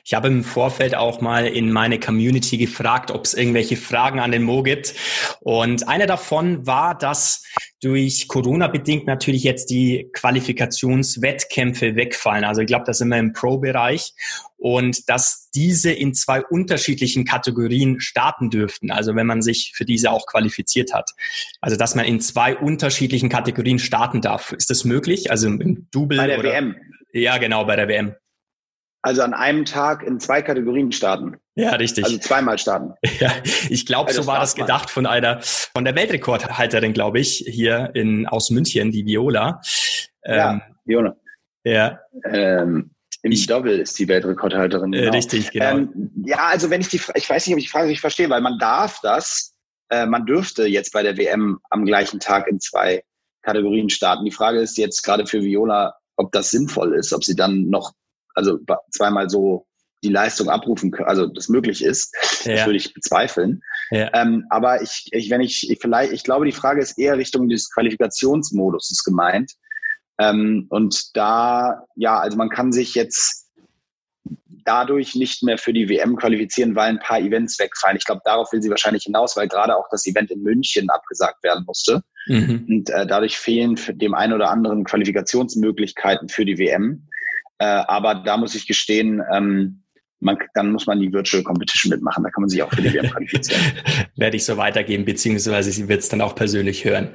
Ich 0.04 0.16
habe 0.16 0.28
im 0.28 0.44
Vorfeld 0.44 0.96
auch 0.96 1.22
mal 1.22 1.46
in 1.46 1.72
meine 1.72 2.00
Community 2.00 2.58
gefragt, 2.58 3.12
ob 3.12 3.26
es 3.26 3.36
irgendwelche 3.36 3.78
Fragen 3.78 4.20
an 4.20 4.32
den 4.32 4.42
Mo 4.42 4.64
gibt. 4.64 4.96
Und 5.42 5.88
eine 5.88 6.08
davon 6.08 6.66
war, 6.66 6.98
dass 6.98 7.46
durch 7.80 8.28
Corona 8.28 8.68
bedingt 8.70 9.06
natürlich 9.06 9.44
jetzt 9.44 9.70
die 9.70 10.10
Qualifikationswettkämpfe 10.14 11.96
wegfallen. 11.96 12.44
Also 12.44 12.62
ich 12.62 12.68
glaube, 12.68 12.86
das 12.88 12.98
sind 12.98 13.10
wir 13.10 13.20
im 13.20 13.34
Pro-Bereich 13.34 14.14
und 14.58 15.08
dass 15.08 15.52
diese 15.54 15.92
in 15.92 16.16
zwei 16.16 16.44
unterschiedlichen 16.44 17.24
Kategorien 17.24 18.00
starten 18.00 18.50
dürften. 18.50 18.90
Also 18.90 19.16
wenn 19.16 19.28
man 19.28 19.44
sich 19.44 19.74
für 19.76 19.86
diese 19.86 20.10
auch 20.10 20.26
qualifiziert 20.26 20.92
hat. 20.92 21.12
Also 21.62 21.78
dass 21.78 21.94
man 21.94 22.06
in 22.06 22.20
zwei 22.20 22.58
unterschiedlichen 22.58 23.30
Kategorien 23.30 23.78
starten 23.78 24.22
darf. 24.22 24.54
Ist 24.54 24.72
das 24.72 24.86
möglich? 24.86 25.30
Also 25.30 25.50
im 25.50 25.88
Double? 25.92 26.18
Bei 26.18 26.26
der 26.26 26.40
oder? 26.40 26.50
WM. 26.50 26.76
Ja, 27.14 27.38
genau, 27.38 27.64
bei 27.66 27.76
der 27.76 27.88
WM. 27.88 28.16
Also 29.06 29.22
an 29.22 29.34
einem 29.34 29.66
Tag 29.66 30.02
in 30.02 30.22
zwei 30.22 30.42
Kategorien 30.42 30.94
starten. 30.94 31.36
Ja, 31.56 31.72
richtig. 31.72 32.06
Also 32.06 32.18
zweimal 32.18 32.58
starten. 32.58 32.94
Ja, 33.20 33.32
ich 33.70 33.86
glaube, 33.86 34.08
also 34.08 34.22
so 34.22 34.28
war 34.28 34.40
das 34.40 34.56
gedacht 34.56 34.90
von 34.90 35.06
einer, 35.06 35.40
von 35.42 35.84
der 35.84 35.94
Weltrekordhalterin, 35.96 36.94
glaube 36.94 37.20
ich, 37.20 37.44
hier 37.46 37.92
in, 37.94 38.28
aus 38.28 38.50
München, 38.50 38.92
die 38.92 39.06
Viola. 39.06 39.62
Ja, 40.24 40.54
ähm, 40.54 40.62
Viola. 40.86 41.16
Ja. 41.66 42.00
Ähm, 42.26 42.92
Im 43.22 43.32
ich, 43.32 43.46
Double 43.46 43.78
ist 43.78 44.00
die 44.00 44.08
Weltrekordhalterin. 44.08 44.94
Äh, 44.94 45.02
genau. 45.02 45.12
Richtig, 45.12 45.52
genau. 45.52 45.78
Ähm, 45.78 46.12
ja, 46.26 46.48
also 46.48 46.70
wenn 46.70 46.80
ich 46.80 46.88
die, 46.88 47.02
ich 47.16 47.30
weiß 47.30 47.46
nicht, 47.46 47.56
ob 47.56 47.60
ich 47.60 47.66
die 47.66 47.72
Frage 47.72 47.88
nicht 47.90 48.02
verstehe, 48.02 48.30
weil 48.30 48.42
man 48.42 48.58
darf 48.58 49.00
das, 49.02 49.54
äh, 49.90 50.06
man 50.06 50.26
dürfte 50.26 50.66
jetzt 50.66 50.94
bei 50.94 51.04
der 51.04 51.18
WM 51.18 51.60
am 51.70 51.86
gleichen 51.86 52.22
Tag 52.22 52.48
in 52.48 52.62
zwei 52.62 53.04
Kategorien 53.42 53.90
starten. 53.90 54.24
Die 54.24 54.32
Frage 54.32 54.60
ist 54.60 54.78
jetzt 54.78 55.04
gerade 55.04 55.28
für 55.28 55.44
Viola, 55.44 55.96
ob 56.16 56.32
das 56.32 56.52
sinnvoll 56.52 56.96
ist, 56.96 57.14
ob 57.14 57.24
sie 57.26 57.36
dann 57.36 57.70
noch 57.70 57.94
also 58.34 58.60
zweimal 58.92 59.30
so 59.30 59.66
die 60.04 60.10
Leistung 60.10 60.50
abrufen 60.50 60.92
können, 60.92 61.08
also 61.08 61.28
das 61.28 61.50
möglich 61.50 61.84
ist. 61.84 62.14
Ja. 62.44 62.56
Das 62.56 62.66
würde 62.66 62.78
ich 62.78 62.94
bezweifeln. 62.94 63.62
Ja. 63.90 64.10
Ähm, 64.14 64.46
aber 64.50 64.82
ich, 64.82 65.08
ich, 65.12 65.30
wenn 65.30 65.42
ich, 65.42 65.70
ich 65.70 65.80
vielleicht, 65.80 66.12
ich 66.12 66.24
glaube, 66.24 66.46
die 66.46 66.52
Frage 66.52 66.82
ist 66.82 67.00
eher 67.00 67.18
Richtung 67.18 67.48
des 67.48 67.72
Qualifikationsmodus 67.72 68.92
ist 68.92 69.04
gemeint. 69.06 69.54
Ähm, 70.20 70.68
und 70.70 71.16
da, 71.16 71.86
ja, 71.96 72.20
also 72.20 72.38
man 72.38 72.50
kann 72.50 72.72
sich 72.72 72.96
jetzt 72.96 73.44
dadurch 74.66 75.16
nicht 75.16 75.44
mehr 75.44 75.58
für 75.58 75.74
die 75.74 75.90
WM 75.90 76.16
qualifizieren, 76.16 76.76
weil 76.76 76.90
ein 76.90 77.00
paar 77.00 77.20
Events 77.20 77.60
wegfallen. 77.60 77.98
Ich 77.98 78.06
glaube, 78.06 78.22
darauf 78.24 78.52
will 78.52 78.62
sie 78.62 78.70
wahrscheinlich 78.70 79.04
hinaus, 79.04 79.36
weil 79.36 79.48
gerade 79.48 79.76
auch 79.76 79.88
das 79.92 80.06
Event 80.06 80.32
in 80.32 80.42
München 80.42 80.90
abgesagt 80.90 81.44
werden 81.44 81.66
musste. 81.66 82.02
Mhm. 82.28 82.66
Und 82.70 82.90
äh, 82.90 83.06
dadurch 83.06 83.38
fehlen 83.38 83.78
dem 83.90 84.14
einen 84.14 84.34
oder 84.34 84.50
anderen 84.50 84.84
Qualifikationsmöglichkeiten 84.86 86.30
für 86.30 86.46
die 86.46 86.58
WM. 86.58 87.08
Äh, 87.60 87.66
aber 87.66 88.16
da 88.16 88.38
muss 88.38 88.56
ich 88.56 88.68
gestehen, 88.68 89.22
ähm, 89.32 89.84
man, 90.24 90.38
dann 90.54 90.72
muss 90.72 90.88
man 90.88 91.00
die 91.00 91.12
Virtual 91.12 91.44
Competition 91.44 91.92
mitmachen. 91.92 92.24
Da 92.24 92.30
kann 92.30 92.42
man 92.42 92.50
sich 92.50 92.64
auch 92.64 92.72
für 92.72 92.82
die 92.82 92.94
WM 92.94 93.10
qualifizieren. 93.12 93.62
Werde 94.16 94.38
ich 94.38 94.46
so 94.46 94.58
weitergeben, 94.58 95.06
beziehungsweise 95.06 95.72
sie 95.72 95.88
wird 95.88 96.00
es 96.00 96.10
dann 96.10 96.22
auch 96.22 96.36
persönlich 96.36 96.86
hören. 96.86 97.10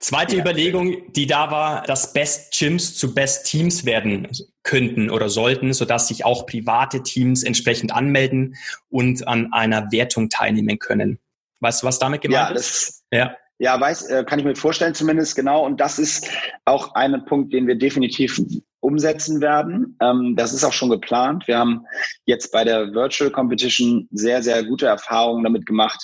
Zweite 0.00 0.36
ja. 0.36 0.42
Überlegung, 0.42 1.12
die 1.12 1.26
da 1.26 1.50
war, 1.50 1.82
dass 1.82 2.12
Best 2.12 2.58
Gyms 2.58 2.96
zu 2.96 3.14
Best 3.14 3.46
Teams 3.46 3.84
werden 3.84 4.28
könnten 4.62 5.10
oder 5.10 5.28
sollten, 5.28 5.72
sodass 5.72 6.08
sich 6.08 6.24
auch 6.24 6.46
private 6.46 7.02
Teams 7.02 7.44
entsprechend 7.44 7.92
anmelden 7.92 8.56
und 8.88 9.28
an 9.28 9.52
einer 9.52 9.92
Wertung 9.92 10.28
teilnehmen 10.28 10.78
können. 10.78 11.18
Weißt 11.60 11.82
du, 11.82 11.86
was 11.86 11.98
damit 11.98 12.22
gemeint 12.22 12.50
ja, 12.50 12.56
ist? 12.56 13.04
ja. 13.12 13.36
Ja, 13.58 13.80
weiß, 13.80 14.10
äh, 14.10 14.24
kann 14.24 14.38
ich 14.38 14.44
mir 14.44 14.54
vorstellen 14.54 14.94
zumindest, 14.94 15.34
genau. 15.34 15.64
Und 15.64 15.80
das 15.80 15.98
ist 15.98 16.28
auch 16.66 16.94
ein 16.94 17.24
Punkt, 17.24 17.54
den 17.54 17.66
wir 17.66 17.74
definitiv 17.74 18.38
umsetzen 18.86 19.40
werden. 19.40 19.96
Ähm, 20.00 20.36
das 20.36 20.52
ist 20.52 20.62
auch 20.62 20.72
schon 20.72 20.90
geplant. 20.90 21.48
Wir 21.48 21.58
haben 21.58 21.84
jetzt 22.24 22.52
bei 22.52 22.62
der 22.62 22.92
Virtual 22.94 23.32
Competition 23.32 24.06
sehr, 24.12 24.44
sehr 24.44 24.62
gute 24.62 24.86
Erfahrungen 24.86 25.42
damit 25.42 25.66
gemacht, 25.66 26.00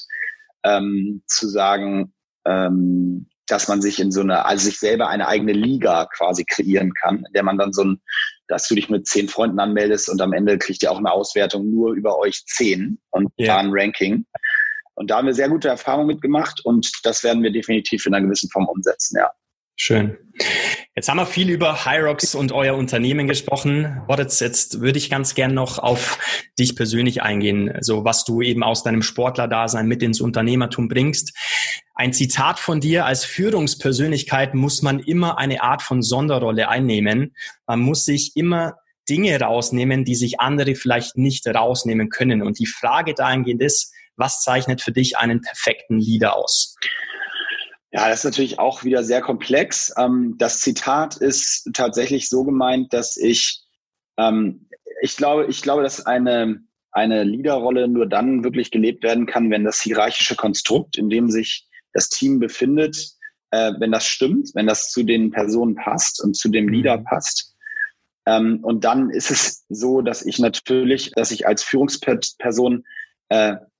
ähm, 0.64 1.22
zu 1.28 1.48
sagen, 1.48 2.12
ähm, 2.44 3.28
dass 3.46 3.68
man 3.68 3.80
sich 3.80 4.00
in 4.00 4.10
so 4.10 4.22
eine, 4.22 4.44
also 4.46 4.64
sich 4.64 4.80
selber 4.80 5.08
eine 5.08 5.28
eigene 5.28 5.52
Liga 5.52 6.08
quasi 6.16 6.44
kreieren 6.44 6.92
kann, 6.94 7.18
in 7.18 7.32
der 7.34 7.44
man 7.44 7.56
dann 7.56 7.72
so 7.72 7.84
ein, 7.84 8.00
dass 8.48 8.66
du 8.66 8.74
dich 8.74 8.90
mit 8.90 9.06
zehn 9.06 9.28
Freunden 9.28 9.60
anmeldest 9.60 10.08
und 10.08 10.20
am 10.20 10.32
Ende 10.32 10.58
kriegt 10.58 10.82
ihr 10.82 10.90
auch 10.90 10.98
eine 10.98 11.12
Auswertung 11.12 11.70
nur 11.70 11.92
über 11.92 12.18
euch 12.18 12.44
zehn 12.46 12.98
und 13.10 13.30
yeah. 13.38 13.58
ein 13.58 13.70
Ranking. 13.70 14.26
Und 14.94 15.10
da 15.10 15.18
haben 15.18 15.26
wir 15.26 15.34
sehr 15.34 15.48
gute 15.48 15.68
Erfahrungen 15.68 16.08
mitgemacht 16.08 16.64
und 16.64 16.90
das 17.04 17.22
werden 17.22 17.44
wir 17.44 17.52
definitiv 17.52 18.06
in 18.06 18.14
einer 18.14 18.26
gewissen 18.26 18.50
Form 18.50 18.66
umsetzen, 18.66 19.18
ja. 19.18 19.30
Schön. 19.76 20.18
Jetzt 20.94 21.08
haben 21.08 21.16
wir 21.16 21.26
viel 21.26 21.48
über 21.48 21.86
Hyrox 21.86 22.34
und 22.34 22.52
euer 22.52 22.76
Unternehmen 22.76 23.26
gesprochen. 23.26 24.02
Boris, 24.06 24.40
jetzt 24.40 24.82
würde 24.82 24.98
ich 24.98 25.08
ganz 25.08 25.34
gern 25.34 25.54
noch 25.54 25.78
auf 25.78 26.18
dich 26.58 26.76
persönlich 26.76 27.22
eingehen, 27.22 27.72
so 27.80 28.04
was 28.04 28.24
du 28.24 28.42
eben 28.42 28.62
aus 28.62 28.82
deinem 28.82 29.00
Sportlerdasein 29.00 29.86
mit 29.86 30.02
ins 30.02 30.20
Unternehmertum 30.20 30.88
bringst. 30.88 31.34
Ein 31.94 32.12
Zitat 32.12 32.58
von 32.58 32.80
dir, 32.80 33.06
als 33.06 33.24
Führungspersönlichkeit 33.24 34.54
muss 34.54 34.82
man 34.82 34.98
immer 35.00 35.38
eine 35.38 35.62
Art 35.62 35.80
von 35.80 36.02
Sonderrolle 36.02 36.68
einnehmen. 36.68 37.34
Man 37.66 37.80
muss 37.80 38.04
sich 38.04 38.32
immer 38.36 38.76
Dinge 39.08 39.38
rausnehmen, 39.40 40.04
die 40.04 40.14
sich 40.14 40.40
andere 40.40 40.74
vielleicht 40.74 41.16
nicht 41.16 41.46
rausnehmen 41.46 42.10
können. 42.10 42.42
Und 42.42 42.58
die 42.58 42.66
Frage 42.66 43.14
dahingehend 43.14 43.62
ist, 43.62 43.92
was 44.16 44.42
zeichnet 44.42 44.82
für 44.82 44.92
dich 44.92 45.16
einen 45.16 45.40
perfekten 45.40 45.98
Leader 45.98 46.36
aus? 46.36 46.76
Ja, 47.92 48.08
das 48.08 48.20
ist 48.20 48.24
natürlich 48.24 48.58
auch 48.58 48.84
wieder 48.84 49.04
sehr 49.04 49.20
komplex. 49.20 49.92
Ähm, 49.98 50.36
das 50.38 50.60
Zitat 50.60 51.16
ist 51.16 51.70
tatsächlich 51.74 52.28
so 52.30 52.42
gemeint, 52.42 52.92
dass 52.94 53.18
ich, 53.18 53.62
ähm, 54.16 54.68
ich 55.02 55.16
glaube, 55.16 55.46
ich 55.46 55.60
glaube, 55.60 55.82
dass 55.82 56.06
eine, 56.06 56.62
eine 56.90 57.22
Leaderrolle 57.24 57.88
nur 57.88 58.06
dann 58.06 58.44
wirklich 58.44 58.70
gelebt 58.70 59.02
werden 59.02 59.26
kann, 59.26 59.50
wenn 59.50 59.64
das 59.64 59.80
hierarchische 59.82 60.36
Konstrukt, 60.36 60.96
in 60.96 61.10
dem 61.10 61.30
sich 61.30 61.68
das 61.92 62.08
Team 62.08 62.38
befindet, 62.38 62.96
äh, 63.50 63.72
wenn 63.78 63.92
das 63.92 64.06
stimmt, 64.06 64.50
wenn 64.54 64.66
das 64.66 64.90
zu 64.90 65.02
den 65.02 65.30
Personen 65.30 65.74
passt 65.74 66.22
und 66.24 66.34
zu 66.34 66.48
dem 66.48 66.68
Leader 66.68 66.96
mhm. 66.98 67.04
passt. 67.04 67.54
Ähm, 68.24 68.60
und 68.62 68.84
dann 68.84 69.10
ist 69.10 69.30
es 69.30 69.66
so, 69.68 70.00
dass 70.00 70.24
ich 70.24 70.38
natürlich, 70.38 71.10
dass 71.10 71.30
ich 71.30 71.46
als 71.46 71.62
Führungsperson 71.62 72.84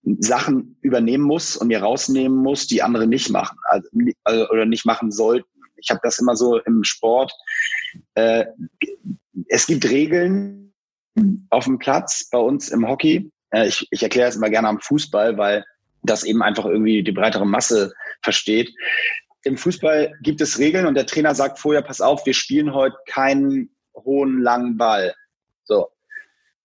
Sachen 0.05 0.77
übernehmen 0.81 1.25
muss 1.25 1.57
und 1.57 1.69
mir 1.69 1.81
rausnehmen 1.81 2.37
muss, 2.37 2.67
die 2.67 2.83
andere 2.83 3.07
nicht 3.07 3.31
machen 3.31 3.57
also, 3.65 3.89
also 4.25 4.49
oder 4.51 4.67
nicht 4.67 4.85
machen 4.85 5.13
sollten. 5.13 5.49
Ich 5.77 5.91
habe 5.91 6.01
das 6.03 6.19
immer 6.19 6.37
so 6.37 6.59
im 6.59 6.85
Sport. 6.85 7.33
Äh, 8.15 8.47
es 9.49 9.67
gibt 9.67 9.89
Regeln 9.89 10.73
auf 11.51 11.65
dem 11.65 11.79
Platz 11.79 12.29
bei 12.31 12.39
uns 12.39 12.69
im 12.69 12.89
Hockey. 12.89 13.31
Äh, 13.51 13.69
ich, 13.69 13.87
ich 13.91 14.03
erkläre 14.03 14.29
es 14.29 14.37
immer 14.37 14.51
gerne 14.51 14.69
am 14.69 14.81
Fußball, 14.81 15.37
weil 15.39 15.65
das 16.03 16.25
eben 16.25 16.43
einfach 16.43 16.67
irgendwie 16.67 17.03
die 17.03 17.13
breitere 17.13 17.47
Masse 17.47 17.93
versteht. 18.23 18.73
Im 19.45 19.57
Fußball 19.57 20.15
gibt 20.23 20.41
es 20.41 20.59
Regeln 20.59 20.87
und 20.87 20.95
der 20.95 21.07
Trainer 21.07 21.35
sagt 21.35 21.59
vorher, 21.59 21.83
pass 21.83 22.01
auf, 22.01 22.27
wir 22.27 22.35
spielen 22.35 22.75
heute 22.75 22.97
keinen 23.07 23.71
hohen, 23.95 24.41
langen 24.41 24.77
Ball. 24.77 25.15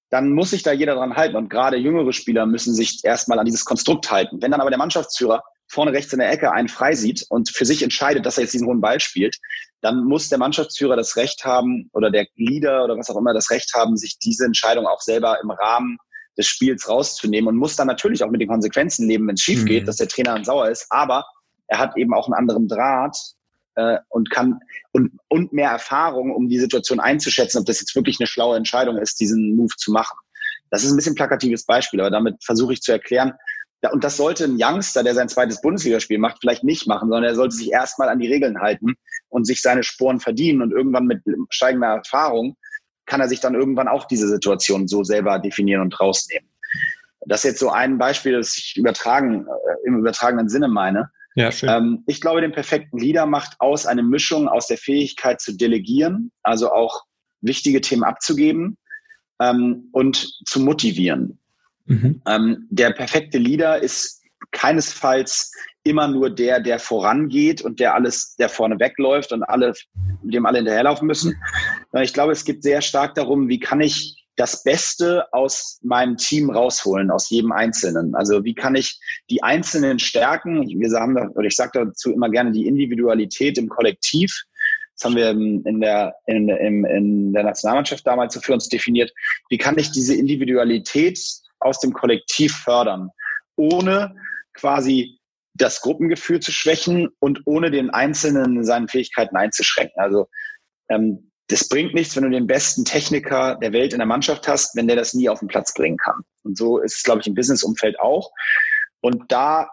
Dann 0.10 0.32
muss 0.32 0.52
sich 0.52 0.64
da 0.64 0.72
jeder 0.72 0.96
dran 0.96 1.16
halten. 1.16 1.36
Und 1.36 1.50
gerade 1.50 1.78
jüngere 1.78 2.14
Spieler 2.14 2.46
müssen 2.46 2.74
sich 2.74 3.02
erstmal 3.04 3.40
an 3.40 3.46
dieses 3.46 3.66
Konstrukt 3.66 4.10
halten. 4.10 4.42
Wenn 4.42 4.52
dann 4.52 4.62
aber 4.62 4.70
der 4.70 4.80
Mannschaftsführer 4.80 5.44
vorne 5.70 5.92
rechts 5.92 6.14
in 6.14 6.20
der 6.20 6.32
Ecke 6.32 6.52
einen 6.52 6.70
frei 6.70 6.96
sieht 6.96 7.26
und 7.30 7.50
für 7.50 7.66
sich 7.66 7.84
entscheidet, 7.84 8.26
dass 8.26 8.38
er 8.38 8.44
jetzt 8.44 8.54
diesen 8.54 8.68
hohen 8.68 8.80
Ball 8.80 9.00
spielt, 9.00 9.38
dann 9.82 10.06
muss 10.06 10.30
der 10.30 10.38
Mannschaftsführer 10.38 10.96
das 10.96 11.18
Recht 11.18 11.44
haben 11.44 11.90
oder 11.94 12.10
der 12.10 12.26
Leader 12.36 12.86
oder 12.86 12.98
was 12.98 13.10
auch 13.10 13.18
immer 13.18 13.34
das 13.34 13.52
Recht 13.52 13.74
haben, 13.76 13.98
sich 13.98 14.18
diese 14.20 14.46
Entscheidung 14.46 14.88
auch 14.88 15.02
selber 15.02 15.40
im 15.42 15.52
Rahmen 15.52 15.98
des 16.38 16.48
Spiels 16.48 16.88
rauszunehmen 16.88 17.50
und 17.50 17.58
muss 17.58 17.76
dann 17.76 17.88
natürlich 17.88 18.24
auch 18.24 18.30
mit 18.30 18.42
den 18.42 18.48
Konsequenzen 18.48 19.08
leben, 19.08 19.28
wenn 19.28 19.36
es 19.36 19.42
schief 19.42 19.66
geht, 19.66 19.84
mhm. 19.84 19.88
dass 19.88 19.98
der 19.98 20.08
Trainer 20.08 20.36
dann 20.36 20.46
sauer 20.46 20.70
ist. 20.70 20.86
Aber 20.90 21.26
er 21.68 21.80
hat 21.80 21.98
eben 21.98 22.14
auch 22.14 22.28
einen 22.28 22.36
anderen 22.36 22.68
Draht 22.68 23.18
äh, 23.78 24.00
und 24.10 24.30
kann 24.30 24.60
und, 24.92 25.12
und 25.30 25.54
mehr 25.54 25.70
Erfahrung, 25.70 26.36
um 26.36 26.50
die 26.50 26.60
Situation 26.60 27.00
einzuschätzen, 27.00 27.60
ob 27.60 27.66
das 27.66 27.80
jetzt 27.80 27.96
wirklich 27.96 28.20
eine 28.20 28.28
schlaue 28.28 28.58
Entscheidung 28.58 28.98
ist, 28.98 29.20
diesen 29.20 29.56
Move 29.56 29.74
zu 29.78 29.92
machen. 29.92 30.18
Das 30.70 30.84
ist 30.84 30.92
ein 30.92 30.98
bisschen 30.98 31.16
plakatives 31.16 31.66
Beispiel, 31.66 32.02
aber 32.02 32.12
damit 32.12 32.44
versuche 32.44 32.74
ich 32.74 32.82
zu 32.82 32.92
erklären, 32.92 33.34
und 33.92 34.04
das 34.04 34.18
sollte 34.18 34.46
ein 34.46 34.58
Youngster, 34.60 35.04
der 35.04 35.14
sein 35.14 35.30
zweites 35.30 35.62
Bundesligaspiel 35.62 36.18
macht, 36.18 36.40
vielleicht 36.42 36.64
nicht 36.64 36.88
machen, 36.88 37.10
sondern 37.10 37.26
er 37.26 37.36
sollte 37.36 37.56
sich 37.56 37.72
erstmal 37.72 38.10
an 38.10 38.18
die 38.18 38.28
Regeln 38.28 38.60
halten 38.60 38.96
und 39.30 39.46
sich 39.46 39.62
seine 39.62 39.84
Sporen 39.84 40.20
verdienen 40.20 40.64
und 40.64 40.72
irgendwann 40.72 41.06
mit 41.06 41.22
steigender 41.52 41.90
Erfahrung 41.90 42.58
kann 43.06 43.22
er 43.22 43.30
sich 43.30 43.40
dann 43.40 43.54
irgendwann 43.54 43.88
auch 43.88 44.06
diese 44.06 44.28
Situation 44.28 44.88
so 44.88 45.04
selber 45.04 45.38
definieren 45.38 45.84
und 45.84 46.00
rausnehmen. 46.00 46.50
Das 47.28 47.42
ist 47.42 47.52
jetzt 47.52 47.60
so 47.60 47.70
ein 47.70 48.00
Beispiel, 48.00 48.34
das 48.34 48.58
ich 48.58 48.76
übertragen, 48.78 49.46
äh, 49.46 49.88
im 49.88 50.00
übertragenen 50.00 50.50
Sinne 50.50 50.68
meine. 50.68 51.12
Ja, 51.38 51.52
schön. 51.52 51.70
Ähm, 51.70 52.04
ich 52.08 52.20
glaube, 52.20 52.42
den 52.42 52.52
perfekten 52.52 52.98
Leader 52.98 53.28
macht 53.28 53.58
aus 53.60 53.86
eine 53.86 54.02
Mischung 54.02 54.48
aus 54.48 54.66
der 54.66 54.78
Fähigkeit 54.80 55.40
zu 55.40 55.56
delegieren, 55.56 56.32
also 56.42 56.72
auch 56.72 57.04
wichtige 57.42 57.80
Themen 57.80 58.04
abzugeben 58.04 58.76
ähm, 59.40 59.88
und 59.92 60.34
zu 60.48 60.60
motivieren. 60.60 61.38
Mhm. 61.86 62.24
Ähm, 62.26 62.68
der 62.72 62.90
perfekte 62.90 63.38
Leader 63.38 63.80
ist 63.80 64.24
keinesfalls 64.50 65.52
immer 65.84 66.08
nur 66.08 66.32
der, 66.32 66.60
der 66.60 66.80
vorangeht 66.80 67.62
und 67.62 67.80
der 67.80 67.94
alles, 67.94 68.36
der 68.38 68.50
vorne 68.50 68.80
wegläuft 68.80 69.32
und 69.32 69.44
alle, 69.44 69.74
dem 70.24 70.48
alle 70.48 70.58
hinterherlaufen 70.58 71.06
müssen. 71.06 71.36
Ich 72.02 72.14
glaube, 72.14 72.32
es 72.32 72.46
geht 72.46 72.64
sehr 72.64 72.82
stark 72.82 73.14
darum, 73.14 73.48
wie 73.48 73.60
kann 73.60 73.80
ich 73.80 74.27
das 74.38 74.64
Beste 74.64 75.26
aus 75.34 75.80
meinem 75.84 76.16
Team 76.16 76.50
rausholen, 76.50 77.12
aus 77.12 77.30
jedem 77.30 77.52
Einzelnen. 77.52 78.16
Also 78.16 78.44
wie 78.46 78.56
kann 78.56 78.76
ich 78.76 79.00
die 79.30 79.44
einzelnen 79.44 80.00
Stärken, 80.00 80.68
wir 80.68 80.90
sagen, 80.90 81.32
oder 81.32 81.48
ich 81.48 81.56
sage 81.56 81.86
dazu 81.86 82.14
immer 82.14 82.30
gerne 82.30 82.52
die 82.52 82.68
Individualität 82.68 83.58
im 83.58 83.68
Kollektiv. 83.68 84.32
Das 84.96 85.06
haben 85.06 85.16
wir 85.16 85.32
in 85.32 85.82
der, 85.82 86.16
in, 86.28 86.50
in, 86.50 86.86
in 86.86 87.34
der 87.34 87.44
Nationalmannschaft 87.44 88.06
damals 88.06 88.36
so 88.36 88.40
für 88.40 88.54
uns 88.54 88.70
definiert. 88.70 89.12
Wie 89.50 89.58
kann 89.58 89.78
ich 89.78 89.92
diese 89.92 90.16
Individualität 90.16 91.20
aus 91.60 91.80
dem 91.80 91.94
Kollektiv 91.94 92.56
fördern, 92.56 93.10
ohne 93.56 94.16
quasi 94.54 95.20
das 95.56 95.82
Gruppengefühl 95.82 96.40
zu 96.40 96.52
schwächen 96.52 97.10
und 97.20 97.42
ohne 97.46 97.72
den 97.72 97.90
Einzelnen 97.90 98.58
in 98.58 98.64
seinen 98.64 98.88
Fähigkeiten 98.88 99.36
einzuschränken. 99.36 100.00
Also 100.00 100.28
ähm, 100.90 101.32
das 101.48 101.70
bringt 101.70 101.94
nichts, 101.94 102.16
wenn 102.16 102.24
du 102.24 102.30
den 102.30 102.48
besten 102.48 102.84
Techniker 102.84 103.56
der 103.56 103.72
Welt 103.72 103.94
in 103.94 104.00
der 104.00 104.08
Mannschaft 104.08 104.48
hast, 104.48 104.76
wenn 104.76 104.88
der 104.88 104.98
das 104.98 105.14
nie 105.14 105.30
auf 105.30 105.40
den 105.40 105.48
Platz 105.48 105.74
bringen 105.74 105.98
kann. 105.98 106.22
Und 106.44 106.58
so 106.58 106.80
ist 106.80 106.98
es, 106.98 107.04
glaube 107.04 107.22
ich, 107.22 107.28
im 107.28 107.36
Businessumfeld 107.36 108.00
auch. 108.00 108.32
Und 109.00 109.32
da, 109.32 109.70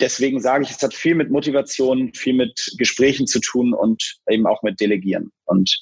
deswegen 0.00 0.40
sage 0.40 0.64
ich, 0.64 0.70
es 0.70 0.82
hat 0.82 0.94
viel 0.94 1.16
mit 1.16 1.30
Motivation, 1.30 2.14
viel 2.14 2.34
mit 2.34 2.74
Gesprächen 2.78 3.26
zu 3.26 3.40
tun 3.40 3.74
und 3.74 4.18
eben 4.28 4.46
auch 4.46 4.62
mit 4.62 4.80
Delegieren. 4.80 5.32
Und 5.46 5.76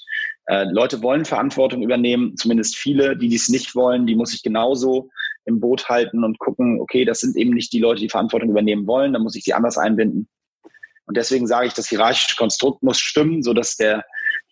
äh, 0.47 0.64
Leute 0.70 1.02
wollen 1.02 1.26
Verantwortung 1.26 1.82
übernehmen, 1.82 2.37
zumindest 2.38 2.76
viele, 2.76 3.16
die 3.16 3.28
dies 3.28 3.50
nicht 3.50 3.75
wollen, 3.75 4.06
die 4.06 4.16
muss 4.16 4.32
ich 4.32 4.42
genauso 4.42 5.11
im 5.44 5.61
Boot 5.61 5.90
halten 5.90 6.25
und 6.25 6.38
gucken, 6.38 6.80
okay, 6.80 7.04
das 7.04 7.20
sind 7.20 7.37
eben 7.37 7.50
nicht 7.50 7.73
die 7.73 7.80
Leute, 7.80 8.00
die 8.00 8.08
Verantwortung 8.08 8.50
übernehmen 8.50 8.87
wollen, 8.87 9.12
da 9.12 9.18
muss 9.18 9.37
ich 9.37 9.44
sie 9.44 9.54
anders 9.54 9.76
einbinden. 9.76 10.26
Und 11.06 11.16
deswegen 11.16 11.47
sage 11.47 11.66
ich, 11.66 11.75
das 11.75 11.88
hierarchische 11.88 12.37
Konstrukt 12.37 12.82
muss 12.82 12.99
stimmen, 12.99 13.42
so 13.42 13.54
dass 13.54 13.76
der 13.76 14.04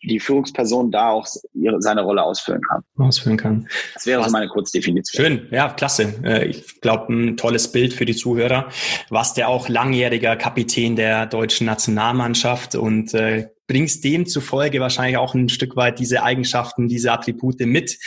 die 0.02 0.20
Führungsperson 0.20 0.90
da 0.90 1.10
auch 1.10 1.26
ihre, 1.54 1.80
seine 1.80 2.02
Rolle 2.02 2.22
ausfüllen 2.22 2.60
kann. 2.62 2.82
Ausfüllen 2.96 3.36
kann. 3.36 3.68
Das 3.94 4.06
wäre 4.06 4.22
so 4.22 4.30
meine 4.30 4.48
Kurzdefinition. 4.48 5.24
Schön, 5.24 5.48
ja, 5.50 5.70
klasse. 5.70 6.14
Äh, 6.22 6.46
ich 6.46 6.80
glaube, 6.80 7.12
ein 7.12 7.36
tolles 7.36 7.72
Bild 7.72 7.92
für 7.94 8.04
die 8.04 8.14
Zuhörer. 8.14 8.68
Warst 9.10 9.36
ja 9.36 9.48
auch 9.48 9.68
langjähriger 9.68 10.36
Kapitän 10.36 10.96
der 10.96 11.26
deutschen 11.26 11.66
Nationalmannschaft 11.66 12.74
und 12.74 13.14
äh, 13.14 13.48
bringst 13.66 14.04
demzufolge 14.04 14.80
wahrscheinlich 14.80 15.16
auch 15.16 15.34
ein 15.34 15.48
Stück 15.48 15.76
weit 15.76 15.98
diese 15.98 16.22
Eigenschaften, 16.22 16.88
diese 16.88 17.12
Attribute 17.12 17.60
mit, 17.60 17.98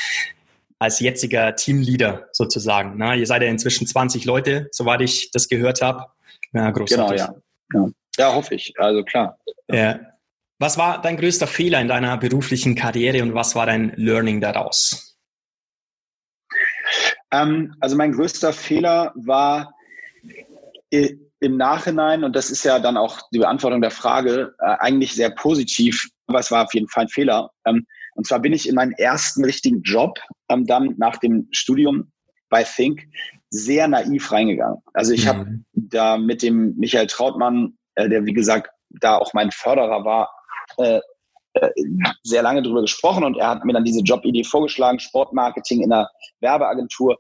als 0.78 1.00
jetziger 1.02 1.56
Teamleader 1.56 2.30
sozusagen. 2.32 2.94
Na, 2.98 3.16
ihr 3.16 3.28
seid 3.28 3.42
ja 3.42 3.50
inzwischen 3.50 3.86
20 3.86 4.24
Leute, 4.26 4.70
soweit 4.72 5.02
ich 5.02 5.32
das 5.32 5.50
gehört 5.50 5.82
habe. 5.82 6.06
Ja, 6.54 6.72
großartig. 6.72 7.18
Genau, 7.18 7.34
ja. 7.74 7.88
ja. 7.88 7.92
Ja, 8.18 8.36
hoffe 8.36 8.56
ich. 8.56 8.74
Also 8.78 9.04
klar. 9.04 9.38
Ja. 9.72 10.00
Was 10.60 10.78
war 10.78 11.02
dein 11.02 11.16
größter 11.16 11.48
Fehler 11.48 11.80
in 11.80 11.88
deiner 11.88 12.18
beruflichen 12.18 12.76
Karriere 12.76 13.24
und 13.24 13.34
was 13.34 13.56
war 13.56 13.66
dein 13.66 13.94
Learning 13.96 14.42
daraus? 14.42 15.18
Ähm, 17.32 17.76
also 17.80 17.96
mein 17.96 18.12
größter 18.12 18.52
Fehler 18.52 19.14
war 19.16 19.74
im 20.92 21.56
Nachhinein, 21.56 22.26
und 22.26 22.36
das 22.36 22.50
ist 22.50 22.66
ja 22.66 22.80
dann 22.80 22.98
auch 22.98 23.22
die 23.32 23.40
Beantwortung 23.40 23.82
der 23.82 23.92
Frage, 23.92 24.54
äh, 24.60 24.76
eigentlich 24.80 25.14
sehr 25.14 25.30
positiv, 25.30 26.10
aber 26.28 26.40
es 26.40 26.52
war 26.52 26.66
auf 26.66 26.74
jeden 26.74 26.90
Fall 26.90 27.04
ein 27.04 27.10
Fehler. 27.10 27.52
Ähm, 27.66 27.86
und 28.16 28.28
zwar 28.28 28.40
bin 28.40 28.52
ich 28.52 28.68
in 28.68 28.76
meinen 28.76 28.92
ersten 28.94 29.46
richtigen 29.46 29.82
Job 29.84 30.20
ähm, 30.50 30.66
dann 30.66 30.96
nach 30.98 31.18
dem 31.18 31.48
Studium 31.52 32.12
bei 32.50 32.64
Think 32.64 33.08
sehr 33.50 33.88
naiv 33.88 34.32
reingegangen. 34.32 34.82
Also 34.94 35.14
ich 35.14 35.24
mhm. 35.24 35.30
habe 35.30 35.60
da 35.74 36.18
mit 36.18 36.42
dem 36.42 36.76
Michael 36.76 37.08
Trautmann, 37.08 37.78
äh, 37.96 38.10
der 38.10 38.26
wie 38.26 38.34
gesagt 38.34 38.70
da 38.90 39.16
auch 39.16 39.34
mein 39.34 39.52
Förderer 39.52 40.04
war, 40.04 40.30
äh, 40.78 41.00
äh, 41.54 41.70
sehr 42.24 42.44
lange 42.44 42.62
drüber 42.62 42.82
gesprochen 42.82 43.24
und 43.24 43.38
er 43.38 43.50
hat 43.50 43.66
mir 43.66 43.74
dann 43.74 43.84
diese 43.84 44.02
Jobidee 44.02 44.44
vorgeschlagen, 44.44 45.00
Sportmarketing 45.00 45.82
in 45.82 45.92
einer 45.92 46.10
Werbeagentur. 46.42 47.18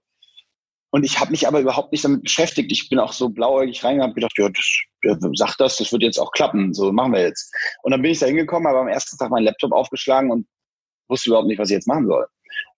Und 0.91 1.03
ich 1.03 1.19
habe 1.19 1.31
mich 1.31 1.47
aber 1.47 1.59
überhaupt 1.59 1.91
nicht 1.91 2.03
damit 2.03 2.23
beschäftigt. 2.23 2.71
Ich 2.71 2.89
bin 2.89 2.99
auch 2.99 3.13
so 3.13 3.29
blauäugig 3.29 3.83
reingegangen 3.83 4.11
und 4.11 4.15
gedacht, 4.15 4.37
ja, 4.37 4.49
das, 4.49 4.81
ja, 5.03 5.17
sag 5.33 5.55
das, 5.57 5.77
das 5.77 5.91
wird 5.91 6.01
jetzt 6.01 6.17
auch 6.17 6.31
klappen. 6.31 6.73
So 6.73 6.91
machen 6.91 7.13
wir 7.13 7.21
jetzt. 7.21 7.53
Und 7.83 7.91
dann 7.91 8.01
bin 8.01 8.11
ich 8.11 8.19
da 8.19 8.25
hingekommen, 8.25 8.67
habe 8.67 8.79
am 8.79 8.87
ersten 8.87 9.17
Tag 9.17 9.29
meinen 9.29 9.43
Laptop 9.43 9.71
aufgeschlagen 9.71 10.31
und 10.31 10.47
wusste 11.07 11.29
überhaupt 11.29 11.47
nicht, 11.47 11.59
was 11.59 11.69
ich 11.69 11.75
jetzt 11.75 11.87
machen 11.87 12.07
soll. 12.07 12.25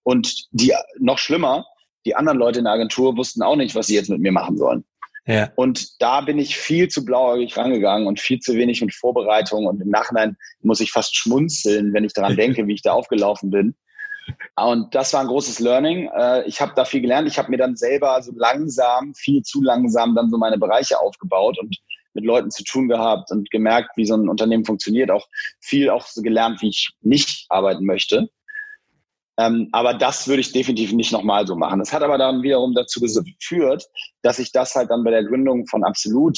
Und 0.04 0.48
die 0.52 0.74
noch 1.00 1.20
schlimmer, 1.20 1.66
die 2.06 2.16
anderen 2.16 2.38
Leute 2.38 2.60
in 2.60 2.66
der 2.66 2.74
Agentur 2.74 3.16
wussten 3.16 3.44
auch 3.44 3.56
nicht, 3.56 3.76
was 3.76 3.88
sie 3.88 3.96
jetzt 3.96 4.10
mit 4.10 4.20
mir 4.20 4.32
machen 4.32 4.58
sollen. 4.58 4.84
Ja. 5.28 5.52
Und 5.56 6.02
da 6.02 6.22
bin 6.22 6.40
ich 6.40 6.58
viel 6.58 6.88
zu 6.88 7.06
blauäugig 7.06 7.56
rangegangen 7.56 8.08
und 8.08 8.20
viel 8.20 8.40
zu 8.40 8.56
wenig 8.56 8.82
mit 8.82 8.94
Vorbereitung. 8.94 9.66
Und 9.66 9.82
im 9.82 9.90
Nachhinein 9.90 10.36
muss 10.62 10.80
ich 10.80 10.92
fast 10.92 11.16
schmunzeln, 11.16 11.94
wenn 11.94 12.04
ich 12.04 12.14
daran 12.14 12.36
denke, 12.38 12.66
wie 12.68 12.74
ich 12.74 12.82
da 12.82 12.94
aufgelaufen 12.94 13.52
bin. 13.52 13.76
Und 14.56 14.94
das 14.94 15.14
war 15.14 15.22
ein 15.22 15.28
großes 15.28 15.60
Learning. 15.60 16.10
Äh, 16.16 16.44
ich 16.48 16.62
habe 16.62 16.74
da 16.76 16.86
viel 16.86 17.02
gelernt. 17.02 17.28
Ich 17.28 17.38
habe 17.38 17.50
mir 17.50 17.58
dann 17.58 17.76
selber 17.76 18.22
so 18.22 18.32
langsam, 18.36 19.14
viel 19.16 19.42
zu 19.42 19.62
langsam, 19.62 20.16
dann 20.16 20.30
so 20.30 20.38
meine 20.38 20.58
Bereiche 20.58 21.00
aufgebaut 21.00 21.60
und 21.60 21.76
mit 22.14 22.26
Leuten 22.26 22.52
zu 22.52 22.64
tun 22.64 22.88
gehabt 22.88 23.32
und 23.32 23.50
gemerkt, 23.52 23.92
wie 23.96 24.06
so 24.06 24.16
ein 24.16 24.30
Unternehmen 24.30 24.66
funktioniert. 24.66 25.12
Auch 25.12 25.28
viel 25.60 25.90
auch 25.90 26.06
so 26.06 26.22
gelernt, 26.22 26.62
wie 26.62 26.70
ich 26.70 26.90
nicht 27.02 27.46
arbeiten 27.50 27.86
möchte. 27.86 28.30
Ähm, 29.42 29.70
aber 29.72 29.94
das 29.94 30.28
würde 30.28 30.42
ich 30.42 30.52
definitiv 30.52 30.94
nicht 30.94 31.12
nochmal 31.12 31.48
so 31.48 31.56
machen. 31.56 31.80
Das 31.80 31.92
hat 31.92 32.04
aber 32.04 32.18
dann 32.18 32.44
wiederum 32.44 32.76
dazu 32.76 33.00
geführt, 33.00 33.88
dass 34.22 34.40
ich 34.40 34.52
das 34.52 34.76
halt 34.76 34.92
dann 34.92 35.04
bei 35.04 35.12
der 35.12 35.24
Gründung 35.24 35.66
von 35.68 35.84
Absolut 35.84 36.38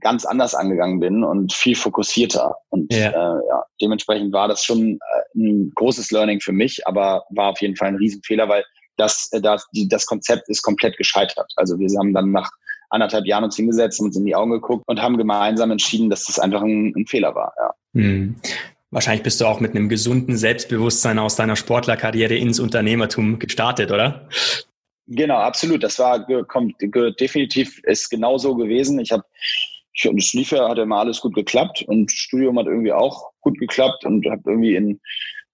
ganz 0.00 0.24
anders 0.24 0.54
angegangen 0.54 1.00
bin 1.00 1.24
und 1.24 1.52
viel 1.52 1.76
fokussierter. 1.76 2.56
Und 2.68 2.92
ja. 2.92 3.10
Äh, 3.10 3.40
ja, 3.48 3.64
dementsprechend 3.80 4.32
war 4.32 4.48
das 4.48 4.64
schon 4.64 4.94
äh, 4.94 5.38
ein 5.38 5.72
großes 5.74 6.10
Learning 6.10 6.40
für 6.40 6.52
mich, 6.52 6.86
aber 6.86 7.24
war 7.30 7.50
auf 7.50 7.60
jeden 7.60 7.76
Fall 7.76 7.88
ein 7.88 7.96
Riesenfehler, 7.96 8.48
weil 8.48 8.64
das, 8.96 9.28
äh, 9.32 9.40
das, 9.40 9.66
die, 9.72 9.88
das 9.88 10.04
Konzept 10.06 10.48
ist 10.48 10.62
komplett 10.62 10.96
gescheitert. 10.96 11.50
Also 11.56 11.78
wir 11.78 11.88
haben 11.98 12.12
dann 12.12 12.32
nach 12.32 12.50
anderthalb 12.90 13.26
Jahren 13.26 13.44
uns 13.44 13.56
hingesetzt, 13.56 14.00
uns 14.00 14.16
in 14.16 14.26
die 14.26 14.34
Augen 14.34 14.50
geguckt 14.50 14.84
und 14.86 15.00
haben 15.00 15.16
gemeinsam 15.16 15.70
entschieden, 15.70 16.10
dass 16.10 16.26
das 16.26 16.38
einfach 16.38 16.62
ein, 16.62 16.92
ein 16.96 17.06
Fehler 17.06 17.34
war. 17.34 17.52
Ja. 17.58 17.74
Mhm. 17.92 18.36
Wahrscheinlich 18.90 19.22
bist 19.22 19.40
du 19.40 19.46
auch 19.46 19.60
mit 19.60 19.72
einem 19.72 19.88
gesunden 19.88 20.36
Selbstbewusstsein 20.36 21.18
aus 21.18 21.36
deiner 21.36 21.56
Sportlerkarriere 21.56 22.36
ins 22.36 22.60
Unternehmertum 22.60 23.38
gestartet, 23.38 23.90
oder? 23.90 24.28
Genau, 25.08 25.36
absolut. 25.36 25.82
Das 25.82 25.98
war 25.98 26.24
kommt, 26.44 26.74
definitiv 26.80 27.80
ist 27.84 28.10
genau 28.10 28.38
so 28.38 28.54
gewesen. 28.54 28.98
Ich 29.00 29.12
habe 29.12 29.24
und 30.04 30.18
es 30.18 30.34
lief 30.34 30.50
ja, 30.50 30.68
hat 30.68 30.78
immer 30.78 30.98
alles 30.98 31.20
gut 31.22 31.34
geklappt 31.34 31.82
und 31.88 32.12
Studium 32.12 32.58
hat 32.58 32.66
irgendwie 32.66 32.92
auch 32.92 33.30
gut 33.40 33.58
geklappt 33.58 34.04
und 34.04 34.26
habe 34.26 34.42
irgendwie 34.44 34.76
in 34.76 35.00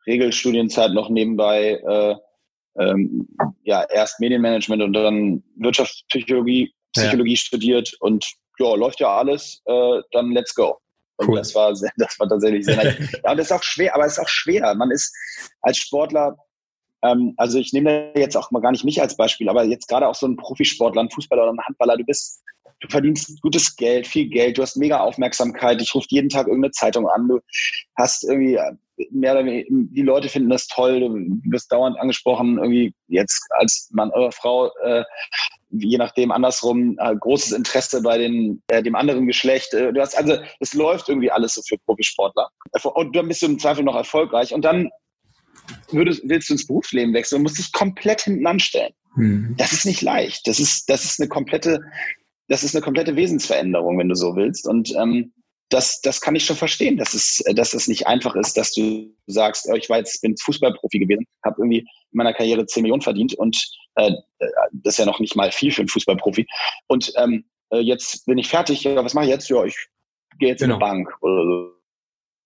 Regelstudienzeit 0.04 0.92
noch 0.92 1.08
nebenbei 1.10 1.80
äh, 1.86 2.16
ähm, 2.82 3.28
ja 3.62 3.84
erst 3.84 4.18
Medienmanagement 4.18 4.82
und 4.82 4.94
dann 4.94 5.44
Wirtschaftspsychologie 5.56 6.72
Psychologie 6.92 7.34
ja. 7.34 7.36
studiert 7.36 7.94
und 8.00 8.26
ja, 8.58 8.74
läuft 8.74 9.00
ja 9.00 9.16
alles, 9.16 9.62
äh, 9.64 10.00
dann 10.12 10.32
let's 10.32 10.54
go. 10.54 10.78
Und 11.22 11.30
cool. 11.30 11.38
das 11.38 11.54
war 11.54 11.74
sehr, 11.74 11.90
das 11.96 12.18
war 12.18 12.28
tatsächlich 12.28 12.64
sehr 12.64 12.76
nice. 12.76 12.96
ja, 13.24 13.30
und 13.30 13.36
das 13.36 13.46
ist 13.46 13.52
auch 13.52 13.62
schwer, 13.62 13.94
aber 13.94 14.04
es 14.06 14.12
ist 14.12 14.18
auch 14.18 14.28
schwer. 14.28 14.74
Man 14.74 14.90
ist 14.90 15.14
als 15.62 15.78
Sportler, 15.78 16.36
ähm, 17.02 17.34
also 17.36 17.58
ich 17.58 17.72
nehme 17.72 18.12
jetzt 18.16 18.36
auch 18.36 18.50
mal 18.50 18.60
gar 18.60 18.72
nicht 18.72 18.84
mich 18.84 19.00
als 19.00 19.16
Beispiel, 19.16 19.48
aber 19.48 19.64
jetzt 19.64 19.88
gerade 19.88 20.08
auch 20.08 20.14
so 20.14 20.26
ein 20.26 20.36
Profisportler, 20.36 21.02
ein 21.02 21.10
Fußballer 21.10 21.44
oder 21.44 21.52
ein 21.52 21.64
Handballer, 21.66 21.96
du 21.96 22.04
bist, 22.04 22.42
du 22.80 22.88
verdienst 22.88 23.40
gutes 23.42 23.76
Geld, 23.76 24.06
viel 24.06 24.28
Geld, 24.28 24.58
du 24.58 24.62
hast 24.62 24.76
mega 24.76 25.00
Aufmerksamkeit, 25.00 25.80
ich 25.80 25.94
rufe 25.94 26.06
jeden 26.10 26.28
Tag 26.28 26.46
irgendeine 26.46 26.72
Zeitung 26.72 27.08
an, 27.08 27.28
du 27.28 27.40
hast 27.96 28.24
irgendwie 28.24 28.54
äh, 28.54 28.72
mehr 29.10 29.32
oder 29.32 29.44
weniger, 29.44 29.66
die 29.70 30.02
Leute 30.02 30.28
finden 30.28 30.50
das 30.50 30.66
toll, 30.66 31.00
du 31.00 31.50
wirst 31.50 31.72
dauernd 31.72 31.98
angesprochen, 31.98 32.58
irgendwie 32.58 32.94
jetzt 33.08 33.42
als 33.50 33.88
Mann 33.92 34.10
oder 34.10 34.32
Frau, 34.32 34.70
äh, 34.82 35.04
je 35.70 35.96
nachdem 35.98 36.30
andersrum, 36.30 36.96
äh, 36.98 37.14
großes 37.16 37.52
Interesse 37.52 38.02
bei 38.02 38.18
den, 38.18 38.62
äh, 38.68 38.82
dem 38.82 38.94
anderen 38.94 39.26
Geschlecht. 39.26 39.72
Äh, 39.74 39.92
du 39.92 40.00
hast 40.00 40.16
also, 40.16 40.36
es 40.60 40.74
läuft 40.74 41.08
irgendwie 41.08 41.30
alles 41.30 41.54
so 41.54 41.62
für 41.62 41.78
Profisportler. 41.78 42.48
Und 42.94 43.16
dann 43.16 43.28
bist 43.28 43.42
du 43.42 43.46
im 43.46 43.58
Zweifel 43.58 43.84
noch 43.84 43.96
erfolgreich. 43.96 44.52
Und 44.52 44.64
dann 44.64 44.90
würdest, 45.90 46.22
willst 46.24 46.50
du 46.50 46.54
ins 46.54 46.66
Berufsleben 46.66 47.14
wechseln 47.14 47.38
und 47.38 47.42
musst 47.44 47.58
dich 47.58 47.72
komplett 47.72 48.22
hinten 48.22 48.46
anstellen. 48.46 48.92
Hm. 49.14 49.54
Das 49.56 49.72
ist 49.72 49.86
nicht 49.86 50.02
leicht. 50.02 50.46
Das 50.46 50.60
ist, 50.60 50.88
das 50.88 51.04
ist 51.04 51.20
eine 51.20 51.28
komplette, 51.28 51.80
das 52.48 52.64
ist 52.64 52.74
eine 52.74 52.82
komplette 52.82 53.16
Wesensveränderung, 53.16 53.98
wenn 53.98 54.08
du 54.08 54.14
so 54.14 54.36
willst. 54.36 54.66
Und 54.66 54.94
ähm, 54.96 55.32
das, 55.72 56.00
das 56.00 56.20
kann 56.20 56.34
ich 56.34 56.44
schon 56.44 56.56
verstehen, 56.56 56.96
dass 56.96 57.14
es, 57.14 57.42
dass 57.54 57.74
es 57.74 57.88
nicht 57.88 58.06
einfach 58.06 58.34
ist, 58.36 58.56
dass 58.56 58.72
du 58.72 59.14
sagst, 59.26 59.66
oh, 59.70 59.74
ich 59.74 59.88
war 59.88 59.98
jetzt, 59.98 60.20
bin 60.20 60.36
Fußballprofi 60.36 60.98
gewesen, 60.98 61.26
habe 61.44 61.56
irgendwie 61.58 61.80
in 61.80 61.86
meiner 62.12 62.34
Karriere 62.34 62.66
10 62.66 62.82
Millionen 62.82 63.02
verdient 63.02 63.34
und 63.34 63.56
äh, 63.94 64.10
das 64.72 64.94
ist 64.94 64.98
ja 64.98 65.06
noch 65.06 65.20
nicht 65.20 65.36
mal 65.36 65.50
viel 65.50 65.72
für 65.72 65.82
einen 65.82 65.88
Fußballprofi. 65.88 66.46
Und 66.88 67.12
ähm, 67.16 67.44
äh, 67.70 67.78
jetzt 67.78 68.26
bin 68.26 68.38
ich 68.38 68.48
fertig, 68.48 68.84
ja, 68.84 69.02
was 69.04 69.14
mache 69.14 69.24
ich 69.24 69.30
jetzt? 69.30 69.48
Ja, 69.48 69.64
ich 69.64 69.76
gehe 70.38 70.50
jetzt 70.50 70.60
genau. 70.60 70.76
in 70.76 70.82
eine 70.82 70.90
Bank 70.90 71.22
oder 71.22 71.44
so. 71.44 71.81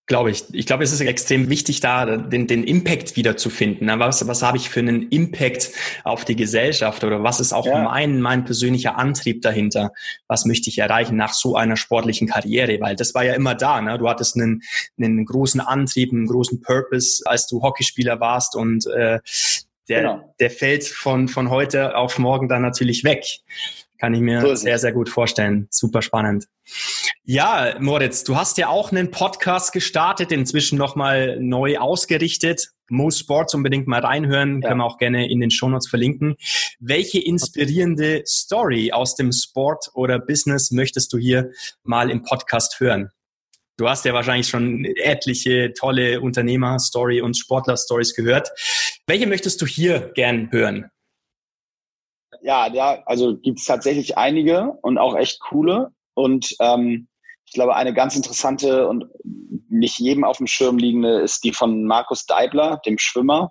Glaube 0.07 0.31
ich. 0.31 0.45
Ich 0.53 0.67
glaube, 0.67 0.85
es 0.85 0.93
ist 0.93 1.01
extrem 1.01 1.51
wichtig, 1.51 1.81
da 1.81 2.07
den, 2.17 2.47
den 2.47 2.63
Impact 2.63 3.17
wiederzufinden. 3.17 3.89
Was, 3.99 4.27
was 4.29 4.41
habe 4.41 4.57
ich 4.57 4.71
für 4.71 4.79
einen 4.79 5.09
Impact 5.09 5.73
auf 6.05 6.25
die 6.25 6.37
Gesellschaft 6.37 7.03
oder 7.03 7.25
was 7.25 7.41
ist 7.41 7.53
auch 7.53 7.67
ja. 7.67 7.83
mein, 7.83 8.21
mein 8.21 8.45
persönlicher 8.45 8.97
Antrieb 8.97 9.43
dahinter? 9.43 9.91
Was 10.29 10.45
möchte 10.45 10.71
ich 10.71 10.79
erreichen 10.79 11.17
nach 11.17 11.33
so 11.33 11.57
einer 11.57 11.77
sportlichen 11.77 12.29
Karriere? 12.29 12.81
Weil 12.81 12.95
das 12.95 13.15
war 13.15 13.25
ja 13.25 13.35
immer 13.35 13.57
da. 13.57 13.81
Ne? 13.81 13.99
Du 13.99 14.09
hattest 14.09 14.37
einen, 14.37 14.63
einen 14.97 15.25
großen 15.25 15.61
Antrieb, 15.61 16.13
einen 16.13 16.29
großen 16.29 16.61
Purpose, 16.61 17.25
als 17.27 17.49
du 17.49 17.63
Hockeyspieler 17.63 18.21
warst 18.21 18.55
und 18.55 18.87
äh, 18.87 19.19
der, 19.89 20.01
genau. 20.03 20.35
der 20.39 20.51
fällt 20.51 20.85
von, 20.85 21.27
von 21.27 21.51
heute 21.51 21.97
auf 21.97 22.19
morgen 22.19 22.49
dann 22.49 22.63
natürlich 22.63 23.03
weg. 23.03 23.25
Kann 23.99 24.15
ich 24.15 24.21
mir 24.21 24.41
so 24.41 24.55
sehr, 24.55 24.79
sehr 24.79 24.93
gut 24.93 25.09
vorstellen. 25.09 25.69
Super 25.71 26.03
spannend. 26.03 26.47
Ja, 27.25 27.77
Moritz, 27.81 28.25
du 28.25 28.37
hast 28.37 28.59
ja 28.59 28.69
auch 28.69 28.93
einen 28.93 29.11
Podcast 29.11 29.73
gestartet, 29.73 30.33
inzwischen 30.33 30.79
nochmal 30.79 31.39
neu 31.41 31.79
ausgerichtet. 31.79 32.71
Mo 32.89 33.11
Sports 33.11 33.55
unbedingt 33.55 33.89
mal 33.89 34.01
reinhören, 34.01 34.61
ja. 34.63 34.69
können 34.69 34.81
wir 34.81 34.85
auch 34.85 34.99
gerne 34.99 35.29
in 35.29 35.41
den 35.41 35.51
Shownotes 35.51 35.89
verlinken. 35.89 36.37
Welche 36.79 37.21
inspirierende 37.21 38.23
Story 38.27 38.93
aus 38.93 39.17
dem 39.17 39.33
Sport 39.33 39.91
oder 39.95 40.19
Business 40.19 40.71
möchtest 40.71 41.13
du 41.13 41.19
hier 41.19 41.51
mal 41.83 42.11
im 42.11 42.23
Podcast 42.23 42.79
hören? 42.79 43.11
Du 43.77 43.89
hast 43.89 44.05
ja 44.05 44.15
wahrscheinlich 44.15 44.49
schon 44.49 44.85
etliche 44.85 45.75
tolle 45.75 46.21
Unternehmer-Story 46.21 47.21
und 47.21 47.37
Sportler-Stories 47.37 48.15
gehört. 48.15 48.51
Welche 49.07 49.27
möchtest 49.27 49.61
du 49.61 49.67
hier 49.67 50.13
gern 50.15 50.51
hören? 50.51 50.91
Ja, 52.47 52.69
ja, 52.73 53.03
also 53.07 53.37
gibt 53.37 53.59
es 53.59 53.65
tatsächlich 53.65 54.17
einige 54.17 54.71
und 54.83 54.99
auch 54.99 55.17
echt 55.17 55.41
coole. 55.41 55.91
Und 56.15 56.55
ähm, 56.61 57.09
ich 57.45 57.55
glaube, 57.55 57.75
eine 57.75 57.93
ganz 57.93 58.15
interessante 58.15 58.87
und 58.87 59.07
nicht 59.69 59.99
jedem 59.99 60.23
auf 60.23 60.37
dem 60.37 60.47
Schirm 60.47 60.79
liegende 60.79 61.23
ist 61.23 61.43
die 61.43 61.53
von 61.53 61.83
Markus 61.83 62.25
Deibler, 62.25 62.81
dem 62.87 62.99
Schwimmer. 62.99 63.51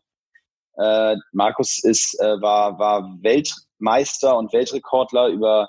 Äh, 0.77 1.17
Markus 1.33 1.83
ist, 1.83 2.17
äh, 2.21 2.41
war, 2.41 2.79
war 2.79 3.17
Weltmeister 3.21 4.37
und 4.37 4.53
Weltrekordler 4.53 5.27
über, 5.27 5.67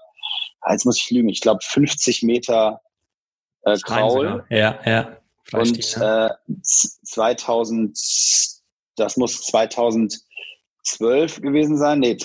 jetzt 0.71 0.87
muss 0.87 0.97
ich 0.97 1.11
lügen, 1.11 1.29
ich 1.29 1.41
glaube 1.41 1.59
50 1.65 2.23
Meter 2.23 2.81
äh, 3.63 3.77
Kraul. 3.79 4.45
Ja, 4.51 4.79
ja. 4.85 5.17
Und 5.53 5.97
äh, 5.97 6.31
2000, 6.63 7.99
das 8.95 9.17
muss 9.17 9.43
2012 9.43 11.41
gewesen 11.41 11.77
sein, 11.77 11.99
nee, 11.99 12.17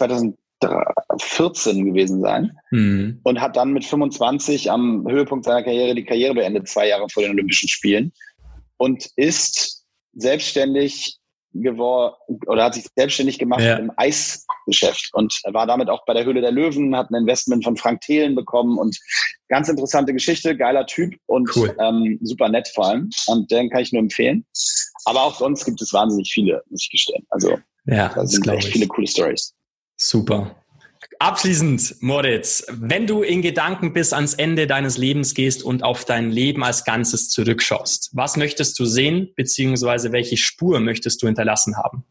2014 0.62 1.86
gewesen 1.86 2.21
sein. 2.21 2.52
Mhm. 2.71 3.19
Und 3.24 3.41
hat 3.41 3.56
dann 3.56 3.74
mit 3.74 3.86
25 3.86 4.71
am 4.71 5.06
Höhepunkt 5.08 5.45
seiner 5.45 5.63
Karriere 5.63 5.95
die 5.95 6.06
Karriere 6.06 6.36
beendet, 6.36 6.67
zwei 6.67 6.88
Jahre 6.88 7.08
vor 7.10 7.24
den 7.24 7.32
Olympischen 7.32 7.67
Spielen. 7.67 8.12
Und 8.78 9.10
ist 9.15 9.86
selbstständig 10.13 11.21
geworden 11.54 12.15
oder 12.47 12.65
hat 12.65 12.76
sich 12.76 12.86
selbstständig 12.95 13.38
gemacht 13.38 13.62
ja. 13.62 13.76
im 13.76 13.91
Eisgeschäft 13.97 15.10
und 15.13 15.34
war 15.52 15.67
damit 15.67 15.89
auch 15.89 16.06
bei 16.06 16.13
der 16.13 16.24
Höhle 16.24 16.41
der 16.41 16.52
Löwen, 16.52 16.95
hat 16.95 17.10
ein 17.10 17.15
Investment 17.15 17.63
von 17.63 17.76
Frank 17.76 18.02
Thelen 18.02 18.36
bekommen 18.36 18.78
und 18.78 18.97
ganz 19.50 19.67
interessante 19.67 20.13
Geschichte, 20.13 20.56
geiler 20.56 20.86
Typ 20.86 21.13
und 21.26 21.54
cool. 21.56 21.76
ähm, 21.80 22.17
super 22.21 22.47
nett 22.47 22.69
vor 22.74 22.88
allem. 22.88 23.10
Und 23.28 23.52
den 23.52 23.69
kann 23.69 23.82
ich 23.82 23.91
nur 23.91 24.02
empfehlen. 24.02 24.45
Aber 25.06 25.24
auch 25.24 25.36
sonst 25.36 25.65
gibt 25.65 25.82
es 25.82 25.91
wahnsinnig 25.91 26.32
viele, 26.32 26.63
muss 26.69 26.84
ich 26.84 26.89
gestehen. 26.89 27.26
Also 27.30 27.58
ja, 27.86 28.10
da 28.13 28.26
sind 28.26 28.47
echt 28.47 28.67
ich. 28.67 28.74
viele 28.74 28.88
coole 28.88 29.08
Stories. 29.08 29.54
Super. 30.04 30.56
Abschließend, 31.20 32.02
Moritz, 32.02 32.66
wenn 32.72 33.06
du 33.06 33.22
in 33.22 33.44
Gedanken 33.44 33.94
bis 33.94 34.14
ans 34.14 34.34
Ende 34.34 34.66
deines 34.66 34.98
Lebens 34.98 35.36
gehst 35.36 35.62
und 35.62 35.84
auf 35.84 36.06
dein 36.06 36.32
Leben 36.32 36.64
als 36.64 36.84
Ganzes 36.86 37.30
zurückschaust, 37.30 38.10
was 38.14 38.36
möchtest 38.36 38.80
du 38.80 38.86
sehen, 38.86 39.32
beziehungsweise 39.36 40.12
welche 40.12 40.38
Spur 40.38 40.80
möchtest 40.80 41.22
du 41.22 41.28
hinterlassen 41.28 41.78
haben? 41.78 42.04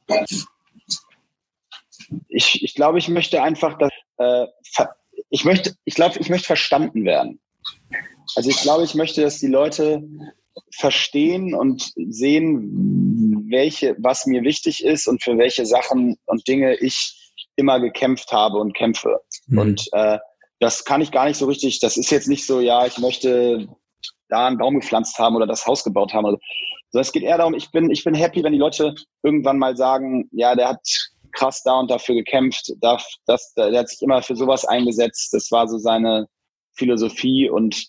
Ich, 2.29 2.62
ich 2.62 2.76
glaube, 2.76 3.00
ich 3.00 3.09
möchte 3.09 3.42
einfach, 3.42 3.76
dass, 3.76 3.90
äh, 4.18 4.46
ich 5.31 5.44
möchte, 5.44 5.74
ich 5.85 5.96
glaube, 5.96 6.20
ich 6.20 6.29
möchte 6.29 6.46
verstanden 6.46 7.05
werden. 7.05 7.40
Also 8.37 8.50
ich 8.50 8.59
glaube, 8.59 8.85
ich 8.85 8.94
möchte, 8.94 9.22
dass 9.22 9.40
die 9.40 9.48
Leute 9.48 10.00
verstehen 10.70 11.55
und 11.57 11.92
sehen, 11.96 13.48
welche, 13.50 13.96
was 13.98 14.26
mir 14.26 14.44
wichtig 14.44 14.85
ist 14.85 15.09
und 15.09 15.24
für 15.24 15.37
welche 15.37 15.66
Sachen 15.66 16.16
und 16.26 16.46
Dinge 16.46 16.76
ich 16.76 17.19
immer 17.61 17.79
gekämpft 17.79 18.33
habe 18.33 18.59
und 18.59 18.75
kämpfe. 18.75 19.20
Mhm. 19.46 19.59
Und 19.59 19.88
äh, 19.92 20.18
das 20.59 20.85
kann 20.85 21.01
ich 21.01 21.12
gar 21.12 21.27
nicht 21.27 21.38
so 21.38 21.46
richtig, 21.46 21.81
das 21.81 21.96
ist 21.96 22.11
jetzt 22.11 22.29
nicht 22.29 22.46
so, 22.46 22.61
ja, 22.61 22.87
ich 22.87 22.99
möchte 22.99 23.68
da 24.29 24.46
einen 24.46 24.59
Baum 24.59 24.81
gepflanzt 24.81 25.18
haben 25.18 25.37
oder 25.37 25.46
das 25.46 25.66
Haus 25.66 25.85
gebaut 25.85 26.12
haben. 26.12 26.37
So, 26.90 26.99
es 26.99 27.12
geht 27.12 27.23
eher 27.23 27.38
darum, 27.38 27.55
ich 27.55 27.70
bin, 27.70 27.90
ich 27.90 28.05
bin 28.05 28.14
happy, 28.14 28.42
wenn 28.42 28.53
die 28.53 28.59
Leute 28.59 28.94
irgendwann 29.23 29.59
mal 29.59 29.77
sagen, 29.77 30.29
ja, 30.33 30.55
der 30.55 30.68
hat 30.68 30.81
krass 31.33 31.62
da 31.62 31.79
und 31.79 31.90
dafür 31.90 32.16
gekämpft, 32.16 32.73
darf, 32.81 33.07
das, 33.27 33.55
der 33.55 33.79
hat 33.79 33.88
sich 33.88 34.03
immer 34.03 34.23
für 34.23 34.37
sowas 34.37 34.64
eingesetzt, 34.64 35.33
das 35.33 35.51
war 35.51 35.68
so 35.68 35.79
seine 35.79 36.27
Philosophie 36.75 37.49
und 37.49 37.87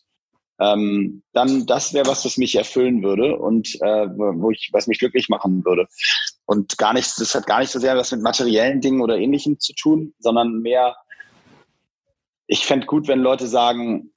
ähm, 0.59 1.23
dann 1.33 1.65
das 1.65 1.93
wäre 1.93 2.05
was, 2.05 2.23
was 2.23 2.37
mich 2.37 2.55
erfüllen 2.55 3.01
würde 3.01 3.37
und 3.37 3.75
äh, 3.81 4.07
wo 4.07 4.51
ich, 4.51 4.69
was 4.71 4.85
mich 4.85 4.99
glücklich 4.99 5.27
machen 5.27 5.65
würde. 5.65 5.87
Und 6.51 6.77
gar 6.77 6.91
nichts, 6.91 7.15
das 7.15 7.33
hat 7.33 7.47
gar 7.47 7.61
nicht 7.61 7.71
so 7.71 7.79
sehr 7.79 7.95
was 7.95 8.11
mit 8.11 8.23
materiellen 8.23 8.81
Dingen 8.81 8.99
oder 8.99 9.17
ähnlichem 9.17 9.57
zu 9.57 9.71
tun, 9.71 10.13
sondern 10.19 10.59
mehr, 10.59 10.97
ich 12.47 12.65
fände 12.65 12.87
gut, 12.87 13.07
wenn 13.07 13.21
Leute 13.21 13.47
sagen, 13.47 14.11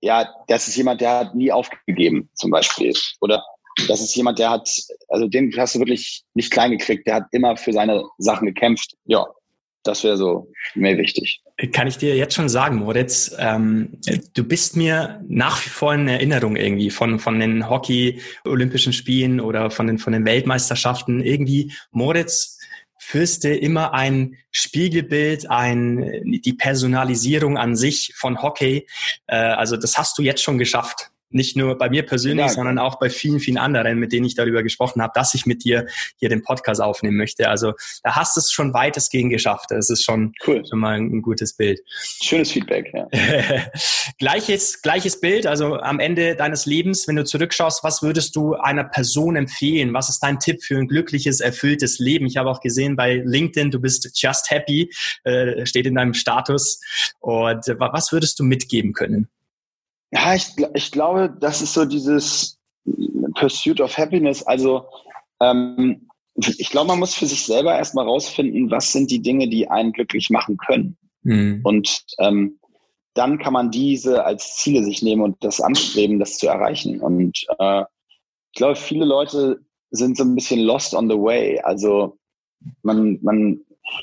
ja, 0.00 0.28
das 0.48 0.66
ist 0.66 0.74
jemand, 0.74 1.00
der 1.00 1.20
hat 1.20 1.36
nie 1.36 1.52
aufgegeben, 1.52 2.28
zum 2.34 2.50
Beispiel. 2.50 2.92
Oder 3.20 3.44
das 3.86 4.00
ist 4.00 4.16
jemand, 4.16 4.40
der 4.40 4.50
hat, 4.50 4.68
also 5.06 5.28
den 5.28 5.54
hast 5.56 5.76
du 5.76 5.78
wirklich 5.78 6.24
nicht 6.34 6.50
klein 6.50 6.72
gekriegt, 6.72 7.06
der 7.06 7.14
hat 7.14 7.28
immer 7.30 7.56
für 7.56 7.72
seine 7.72 8.04
Sachen 8.18 8.48
gekämpft. 8.48 8.96
Ja, 9.04 9.24
das 9.86 10.04
wäre 10.04 10.16
so 10.16 10.52
mir 10.74 10.96
wichtig. 10.98 11.42
Kann 11.72 11.86
ich 11.86 11.98
dir 11.98 12.16
jetzt 12.16 12.34
schon 12.34 12.48
sagen, 12.48 12.76
Moritz, 12.76 13.34
ähm, 13.38 13.98
du 14.34 14.44
bist 14.44 14.76
mir 14.76 15.24
nach 15.28 15.64
wie 15.64 15.70
vor 15.70 15.94
in 15.94 16.08
Erinnerung 16.08 16.56
irgendwie 16.56 16.90
von, 16.90 17.18
von 17.18 17.40
den 17.40 17.68
Hockey-Olympischen 17.68 18.92
Spielen 18.92 19.40
oder 19.40 19.70
von 19.70 19.86
den, 19.86 19.98
von 19.98 20.12
den 20.12 20.24
Weltmeisterschaften. 20.24 21.20
Irgendwie, 21.20 21.72
Moritz 21.90 22.58
Fürste 22.98 23.50
immer 23.50 23.94
ein 23.94 24.36
Spiegelbild, 24.50 25.48
ein, 25.48 26.40
die 26.44 26.54
Personalisierung 26.54 27.56
an 27.56 27.76
sich 27.76 28.12
von 28.16 28.42
Hockey. 28.42 28.86
Äh, 29.26 29.36
also 29.36 29.76
das 29.76 29.96
hast 29.96 30.18
du 30.18 30.22
jetzt 30.22 30.42
schon 30.42 30.58
geschafft 30.58 31.10
nicht 31.30 31.56
nur 31.56 31.76
bei 31.76 31.90
mir 31.90 32.04
persönlich, 32.04 32.46
ja, 32.46 32.52
sondern 32.52 32.78
auch 32.78 32.98
bei 32.98 33.10
vielen, 33.10 33.40
vielen 33.40 33.58
anderen, 33.58 33.98
mit 33.98 34.12
denen 34.12 34.26
ich 34.26 34.34
darüber 34.34 34.62
gesprochen 34.62 35.02
habe, 35.02 35.12
dass 35.14 35.34
ich 35.34 35.46
mit 35.46 35.64
dir 35.64 35.86
hier 36.18 36.28
den 36.28 36.42
Podcast 36.42 36.80
aufnehmen 36.80 37.16
möchte. 37.16 37.48
Also 37.48 37.72
da 38.02 38.16
hast 38.16 38.36
du 38.36 38.40
es 38.40 38.52
schon 38.52 38.72
weitestgehend 38.74 39.30
geschafft. 39.30 39.66
Das 39.70 39.90
ist 39.90 40.04
schon, 40.04 40.32
cool. 40.46 40.62
schon 40.68 40.78
mal 40.78 40.96
ein, 40.96 41.22
gutes 41.22 41.56
Bild. 41.56 41.80
Schönes 42.22 42.52
Feedback, 42.52 42.92
ja. 42.92 43.08
gleiches, 44.18 44.82
gleiches 44.82 45.20
Bild, 45.20 45.46
also 45.46 45.76
am 45.76 45.98
Ende 45.98 46.36
deines 46.36 46.66
Lebens, 46.66 47.08
wenn 47.08 47.16
du 47.16 47.24
zurückschaust, 47.24 47.82
was 47.82 48.02
würdest 48.02 48.36
du 48.36 48.54
einer 48.54 48.84
Person 48.84 49.36
empfehlen? 49.36 49.92
Was 49.92 50.08
ist 50.08 50.20
dein 50.20 50.38
Tipp 50.38 50.62
für 50.62 50.76
ein 50.76 50.86
glückliches, 50.86 51.40
erfülltes 51.40 51.98
Leben? 51.98 52.26
Ich 52.26 52.36
habe 52.36 52.50
auch 52.50 52.60
gesehen 52.60 52.96
bei 52.96 53.22
LinkedIn, 53.24 53.70
du 53.70 53.80
bist 53.80 54.10
just 54.14 54.50
happy, 54.50 54.90
äh, 55.24 55.66
steht 55.66 55.86
in 55.86 55.94
deinem 55.94 56.14
Status. 56.14 56.80
Und 57.20 57.64
was 57.78 58.12
würdest 58.12 58.38
du 58.38 58.44
mitgeben 58.44 58.92
können? 58.92 59.28
Ja, 60.10 60.34
ich, 60.34 60.48
ich 60.74 60.92
glaube, 60.92 61.34
das 61.40 61.62
ist 61.62 61.74
so 61.74 61.84
dieses 61.84 62.58
Pursuit 63.34 63.80
of 63.80 63.96
Happiness. 63.96 64.42
Also 64.42 64.86
ähm, 65.40 66.08
ich 66.34 66.70
glaube, 66.70 66.88
man 66.88 66.98
muss 66.98 67.14
für 67.14 67.26
sich 67.26 67.44
selber 67.44 67.74
erstmal 67.76 68.06
rausfinden, 68.06 68.70
was 68.70 68.92
sind 68.92 69.10
die 69.10 69.22
Dinge, 69.22 69.48
die 69.48 69.68
einen 69.68 69.92
glücklich 69.92 70.30
machen 70.30 70.56
können. 70.58 70.96
Mhm. 71.22 71.60
Und 71.64 72.04
ähm, 72.18 72.58
dann 73.14 73.38
kann 73.38 73.54
man 73.54 73.70
diese 73.70 74.24
als 74.24 74.56
Ziele 74.56 74.84
sich 74.84 75.02
nehmen 75.02 75.22
und 75.22 75.42
das 75.42 75.60
anstreben, 75.60 76.18
das 76.18 76.36
zu 76.38 76.46
erreichen. 76.46 77.00
Und 77.00 77.46
äh, 77.58 77.82
ich 78.52 78.58
glaube, 78.58 78.76
viele 78.76 79.06
Leute 79.06 79.60
sind 79.90 80.16
so 80.16 80.24
ein 80.24 80.34
bisschen 80.34 80.60
lost 80.60 80.94
on 80.94 81.08
the 81.08 81.16
way. 81.16 81.58
Also 81.60 82.18
man, 82.82 83.18
man, 83.22 83.60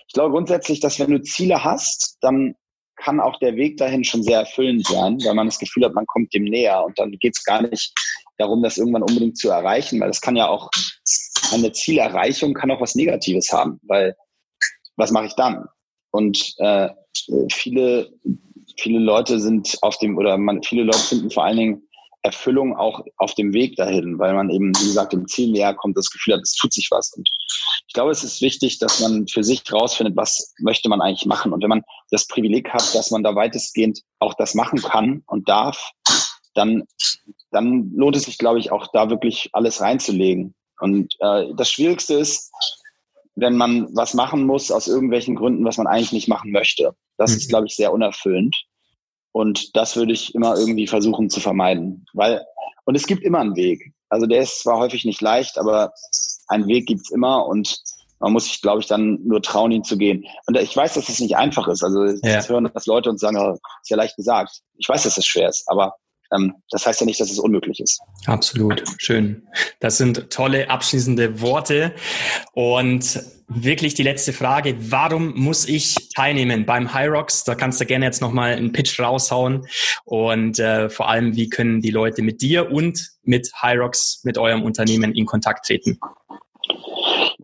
ich 0.07 0.13
glaube 0.13 0.31
grundsätzlich, 0.31 0.79
dass 0.79 0.99
wenn 0.99 1.11
du 1.11 1.21
Ziele 1.21 1.63
hast, 1.63 2.17
dann 2.21 2.55
kann 3.03 3.19
auch 3.19 3.37
der 3.39 3.55
Weg 3.55 3.77
dahin 3.77 4.03
schon 4.03 4.23
sehr 4.23 4.39
erfüllend 4.39 4.87
sein, 4.87 5.17
weil 5.23 5.33
man 5.33 5.47
das 5.47 5.59
Gefühl 5.59 5.85
hat, 5.85 5.93
man 5.93 6.05
kommt 6.07 6.33
dem 6.33 6.45
näher. 6.45 6.83
Und 6.83 6.97
dann 6.97 7.11
geht 7.11 7.35
es 7.35 7.43
gar 7.43 7.61
nicht 7.61 7.93
darum, 8.37 8.63
das 8.63 8.77
irgendwann 8.77 9.03
unbedingt 9.03 9.37
zu 9.37 9.49
erreichen, 9.49 9.99
weil 9.99 10.07
das 10.07 10.21
kann 10.21 10.35
ja 10.35 10.47
auch, 10.47 10.69
eine 11.51 11.71
Zielerreichung 11.71 12.53
kann 12.53 12.71
auch 12.71 12.81
was 12.81 12.95
Negatives 12.95 13.51
haben, 13.51 13.79
weil 13.83 14.15
was 14.95 15.11
mache 15.11 15.27
ich 15.27 15.35
dann? 15.35 15.65
Und 16.11 16.55
äh, 16.59 16.89
viele, 17.51 18.11
viele 18.79 18.99
Leute 18.99 19.39
sind 19.39 19.77
auf 19.81 19.97
dem, 19.97 20.17
oder 20.17 20.37
man, 20.37 20.63
viele 20.63 20.83
Leute 20.83 20.99
finden 20.99 21.29
vor 21.29 21.45
allen 21.45 21.57
Dingen 21.57 21.87
Erfüllung 22.23 22.75
auch 22.75 23.05
auf 23.17 23.35
dem 23.35 23.53
Weg 23.53 23.75
dahin, 23.75 24.17
weil 24.17 24.33
man 24.33 24.49
eben, 24.49 24.73
wie 24.79 24.87
gesagt, 24.87 25.13
dem 25.13 25.27
Ziel 25.27 25.51
näher 25.51 25.73
kommt, 25.73 25.97
das 25.97 26.09
Gefühl 26.09 26.35
hat, 26.35 26.41
es 26.41 26.55
tut 26.55 26.73
sich 26.73 26.87
was. 26.89 27.13
Und 27.13 27.29
ich 27.87 27.93
glaube, 27.93 28.11
es 28.11 28.23
ist 28.23 28.41
wichtig, 28.41 28.79
dass 28.79 29.01
man 29.01 29.27
für 29.27 29.43
sich 29.43 29.61
rausfindet, 29.71 30.15
was 30.15 30.53
möchte 30.59 30.87
man 30.89 31.01
eigentlich 31.01 31.25
machen. 31.25 31.51
Und 31.51 31.61
wenn 31.61 31.69
man 31.69 31.83
das 32.11 32.27
Privileg 32.27 32.69
hat, 32.69 32.95
dass 32.95 33.11
man 33.11 33.23
da 33.23 33.35
weitestgehend 33.35 34.01
auch 34.19 34.33
das 34.35 34.55
machen 34.55 34.81
kann 34.81 35.23
und 35.27 35.49
darf, 35.49 35.91
dann, 36.53 36.83
dann 37.51 37.91
lohnt 37.93 38.15
es 38.15 38.23
sich, 38.23 38.37
glaube 38.37 38.59
ich, 38.59 38.71
auch 38.71 38.87
da 38.93 39.09
wirklich 39.09 39.49
alles 39.51 39.81
reinzulegen. 39.81 40.55
Und 40.79 41.13
äh, 41.19 41.53
das 41.55 41.69
Schwierigste 41.69 42.15
ist, 42.15 42.51
wenn 43.35 43.57
man 43.57 43.87
was 43.95 44.13
machen 44.13 44.45
muss 44.45 44.71
aus 44.71 44.87
irgendwelchen 44.87 45.35
Gründen, 45.35 45.65
was 45.65 45.77
man 45.77 45.87
eigentlich 45.87 46.13
nicht 46.13 46.27
machen 46.27 46.51
möchte. 46.51 46.95
Das 47.17 47.31
mhm. 47.31 47.37
ist, 47.37 47.49
glaube 47.49 47.67
ich, 47.67 47.75
sehr 47.75 47.91
unerfüllend. 47.91 48.55
Und 49.33 49.75
das 49.75 49.97
würde 49.97 50.13
ich 50.13 50.33
immer 50.35 50.55
irgendwie 50.57 50.87
versuchen 50.87 51.29
zu 51.29 51.41
vermeiden. 51.41 52.05
Weil, 52.13 52.45
und 52.85 52.95
es 52.95 53.07
gibt 53.07 53.23
immer 53.23 53.39
einen 53.39 53.55
Weg. 53.55 53.93
Also 54.09 54.27
der 54.27 54.43
ist 54.43 54.61
zwar 54.61 54.77
häufig 54.77 55.05
nicht 55.05 55.21
leicht, 55.21 55.57
aber 55.57 55.91
einen 56.47 56.67
Weg 56.67 56.85
gibt's 56.85 57.11
immer 57.11 57.45
und 57.47 57.81
man 58.19 58.31
muss 58.31 58.45
sich, 58.45 58.61
glaube 58.61 58.79
ich, 58.79 58.87
dann 58.87 59.19
nur 59.25 59.41
trauen, 59.41 59.71
ihn 59.71 59.83
zu 59.83 59.97
gehen. 59.97 60.23
Und 60.45 60.57
ich 60.57 60.77
weiß, 60.77 60.93
dass 60.93 61.09
es 61.09 61.15
das 61.15 61.19
nicht 61.19 61.35
einfach 61.35 61.67
ist. 61.67 61.83
Also 61.83 62.05
ja. 62.05 62.47
hören 62.47 62.71
das 62.73 62.85
Leute 62.85 63.09
und 63.09 63.19
sagen, 63.19 63.37
oh, 63.37 63.57
ist 63.81 63.89
ja 63.89 63.97
leicht 63.97 64.15
gesagt. 64.15 64.61
Ich 64.77 64.87
weiß, 64.87 65.03
dass 65.03 65.17
es 65.17 65.25
schwer 65.25 65.49
ist, 65.49 65.65
aber 65.67 65.95
das 66.69 66.85
heißt 66.85 67.01
ja 67.01 67.05
nicht, 67.05 67.19
dass 67.19 67.31
es 67.31 67.39
unmöglich 67.39 67.79
ist. 67.79 68.01
Absolut, 68.25 68.83
schön. 68.97 69.47
Das 69.79 69.97
sind 69.97 70.29
tolle 70.29 70.69
abschließende 70.69 71.41
Worte. 71.41 71.93
Und 72.53 73.21
wirklich 73.47 73.93
die 73.93 74.03
letzte 74.03 74.33
Frage, 74.33 74.75
warum 74.79 75.33
muss 75.35 75.67
ich 75.67 76.09
teilnehmen 76.15 76.65
beim 76.65 76.93
High 76.93 77.09
Rocks? 77.09 77.43
Da 77.43 77.55
kannst 77.55 77.79
du 77.81 77.85
gerne 77.85 78.05
jetzt 78.05 78.21
nochmal 78.21 78.53
einen 78.53 78.71
Pitch 78.71 78.99
raushauen. 78.99 79.67
Und 80.05 80.59
äh, 80.59 80.89
vor 80.89 81.09
allem, 81.09 81.35
wie 81.35 81.49
können 81.49 81.81
die 81.81 81.91
Leute 81.91 82.21
mit 82.21 82.41
dir 82.41 82.71
und 82.71 83.11
mit 83.23 83.51
High 83.61 83.79
Rocks, 83.79 84.21
mit 84.23 84.37
eurem 84.37 84.63
Unternehmen 84.63 85.13
in 85.13 85.25
Kontakt 85.25 85.65
treten? 85.65 85.99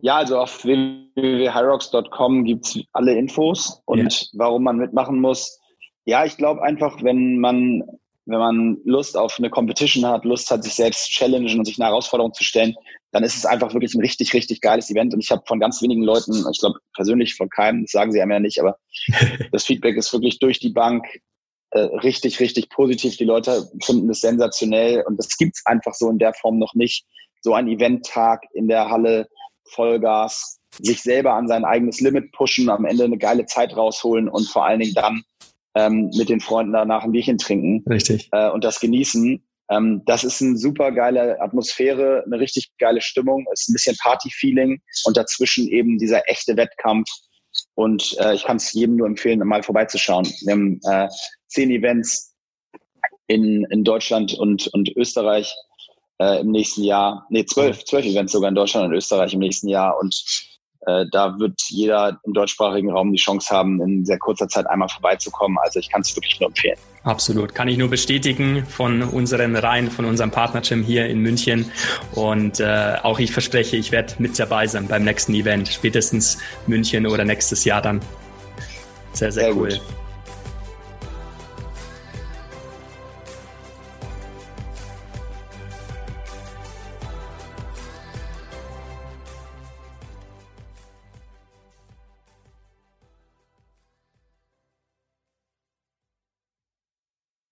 Ja, 0.02 0.16
also 0.16 0.38
auf 0.38 0.64
www.hyrocks.com 0.64 2.44
gibt's 2.44 2.78
alle 2.92 3.16
Infos 3.16 3.82
und 3.84 4.12
ja. 4.12 4.28
warum 4.38 4.64
man 4.64 4.78
mitmachen 4.78 5.20
muss. 5.20 5.58
Ja, 6.06 6.24
ich 6.24 6.36
glaube 6.38 6.62
einfach, 6.62 7.02
wenn 7.02 7.38
man 7.38 7.82
wenn 8.26 8.38
man 8.38 8.78
Lust 8.84 9.16
auf 9.16 9.36
eine 9.38 9.50
Competition 9.50 10.06
hat, 10.06 10.24
Lust 10.24 10.50
hat, 10.50 10.62
sich 10.62 10.74
selbst 10.74 11.06
zu 11.06 11.12
challengen 11.12 11.58
und 11.58 11.64
sich 11.64 11.80
eine 11.80 11.88
Herausforderung 11.88 12.32
zu 12.34 12.44
stellen, 12.44 12.74
dann 13.12 13.24
ist 13.24 13.36
es 13.36 13.46
einfach 13.46 13.72
wirklich 13.72 13.94
ein 13.94 14.00
richtig, 14.00 14.34
richtig 14.34 14.60
geiles 14.60 14.90
Event. 14.90 15.14
Und 15.14 15.20
ich 15.20 15.30
habe 15.30 15.42
von 15.46 15.58
ganz 15.58 15.82
wenigen 15.82 16.02
Leuten, 16.02 16.44
ich 16.50 16.60
glaube 16.60 16.78
persönlich 16.94 17.34
von 17.34 17.48
keinem, 17.48 17.82
das 17.82 17.92
sagen 17.92 18.12
sie 18.12 18.20
einem 18.20 18.32
ja 18.32 18.40
nicht, 18.40 18.60
aber 18.60 18.78
das 19.52 19.64
Feedback 19.64 19.96
ist 19.96 20.12
wirklich 20.12 20.38
durch 20.38 20.60
die 20.60 20.70
Bank 20.70 21.06
äh, 21.70 21.80
richtig, 21.80 22.40
richtig 22.40 22.68
positiv. 22.70 23.16
Die 23.16 23.24
Leute 23.24 23.68
finden 23.82 24.10
es 24.10 24.20
sensationell 24.20 25.02
und 25.06 25.16
das 25.16 25.36
gibt's 25.36 25.64
einfach 25.66 25.94
so 25.94 26.10
in 26.10 26.18
der 26.18 26.34
Form 26.34 26.58
noch 26.58 26.74
nicht. 26.74 27.06
So 27.42 27.54
ein 27.54 27.68
Eventtag 27.68 28.42
in 28.52 28.68
der 28.68 28.90
Halle, 28.90 29.28
Vollgas, 29.70 30.58
sich 30.78 31.02
selber 31.02 31.34
an 31.34 31.48
sein 31.48 31.64
eigenes 31.64 32.00
Limit 32.00 32.32
pushen, 32.32 32.68
am 32.68 32.84
Ende 32.84 33.04
eine 33.04 33.18
geile 33.18 33.46
Zeit 33.46 33.76
rausholen 33.76 34.28
und 34.28 34.48
vor 34.48 34.66
allen 34.66 34.80
Dingen 34.80 34.94
dann 34.94 35.22
ähm, 35.74 36.10
mit 36.16 36.28
den 36.28 36.40
Freunden 36.40 36.72
danach 36.72 37.04
ein 37.04 37.12
Bierchen 37.12 37.38
trinken 37.38 37.84
Richtig. 37.88 38.28
Äh, 38.32 38.50
und 38.50 38.64
das 38.64 38.80
genießen. 38.80 39.42
Ähm, 39.70 40.02
das 40.04 40.24
ist 40.24 40.42
eine 40.42 40.56
super 40.56 40.90
geile 40.90 41.40
Atmosphäre, 41.40 42.24
eine 42.26 42.40
richtig 42.40 42.70
geile 42.78 43.00
Stimmung, 43.00 43.46
ist 43.52 43.68
ein 43.68 43.72
bisschen 43.72 43.96
Party-Feeling 44.02 44.80
und 45.04 45.16
dazwischen 45.16 45.68
eben 45.68 45.98
dieser 45.98 46.28
echte 46.28 46.56
Wettkampf. 46.56 47.08
Und 47.74 48.16
äh, 48.20 48.34
ich 48.34 48.44
kann 48.44 48.56
es 48.56 48.72
jedem 48.72 48.96
nur 48.96 49.06
empfehlen, 49.06 49.38
mal 49.40 49.62
vorbeizuschauen. 49.62 50.24
Wir 50.44 50.52
haben 50.52 50.80
äh, 50.84 51.08
zehn 51.48 51.70
Events 51.70 52.34
in, 53.26 53.64
in 53.70 53.84
Deutschland 53.84 54.34
und, 54.34 54.68
und 54.68 54.90
Österreich 54.96 55.54
äh, 56.20 56.40
im 56.40 56.50
nächsten 56.50 56.82
Jahr. 56.82 57.26
Nee, 57.30 57.44
zwölf, 57.44 57.84
zwölf 57.84 58.04
Events 58.04 58.32
sogar 58.32 58.48
in 58.48 58.54
Deutschland 58.54 58.86
und 58.86 58.94
Österreich 58.94 59.34
im 59.34 59.40
nächsten 59.40 59.68
Jahr. 59.68 59.98
Und 60.00 60.14
äh, 60.90 61.06
da 61.10 61.38
wird 61.38 61.60
jeder 61.68 62.20
im 62.24 62.32
deutschsprachigen 62.32 62.90
Raum 62.90 63.12
die 63.12 63.18
Chance 63.18 63.54
haben, 63.54 63.80
in 63.80 64.04
sehr 64.04 64.18
kurzer 64.18 64.48
Zeit 64.48 64.66
einmal 64.68 64.88
vorbeizukommen. 64.88 65.58
Also 65.62 65.78
ich 65.78 65.90
kann 65.90 66.00
es 66.00 66.14
wirklich 66.16 66.38
nur 66.40 66.48
empfehlen. 66.48 66.78
Absolut, 67.02 67.54
kann 67.54 67.68
ich 67.68 67.78
nur 67.78 67.88
bestätigen 67.88 68.66
von 68.66 69.02
unseren 69.02 69.56
Reihen, 69.56 69.90
von 69.90 70.04
unserem 70.04 70.30
Partner-Gym 70.30 70.82
hier 70.82 71.06
in 71.06 71.20
München. 71.20 71.70
Und 72.14 72.60
äh, 72.60 72.96
auch 73.02 73.18
ich 73.18 73.32
verspreche, 73.32 73.76
ich 73.76 73.90
werde 73.92 74.14
mit 74.18 74.38
dabei 74.38 74.66
sein 74.66 74.86
beim 74.86 75.04
nächsten 75.04 75.34
Event, 75.34 75.68
spätestens 75.68 76.38
München 76.66 77.06
oder 77.06 77.24
nächstes 77.24 77.64
Jahr 77.64 77.80
dann. 77.80 78.00
Sehr, 79.12 79.32
sehr, 79.32 79.44
sehr 79.44 79.56
cool. 79.56 79.70
Gut. 79.70 79.99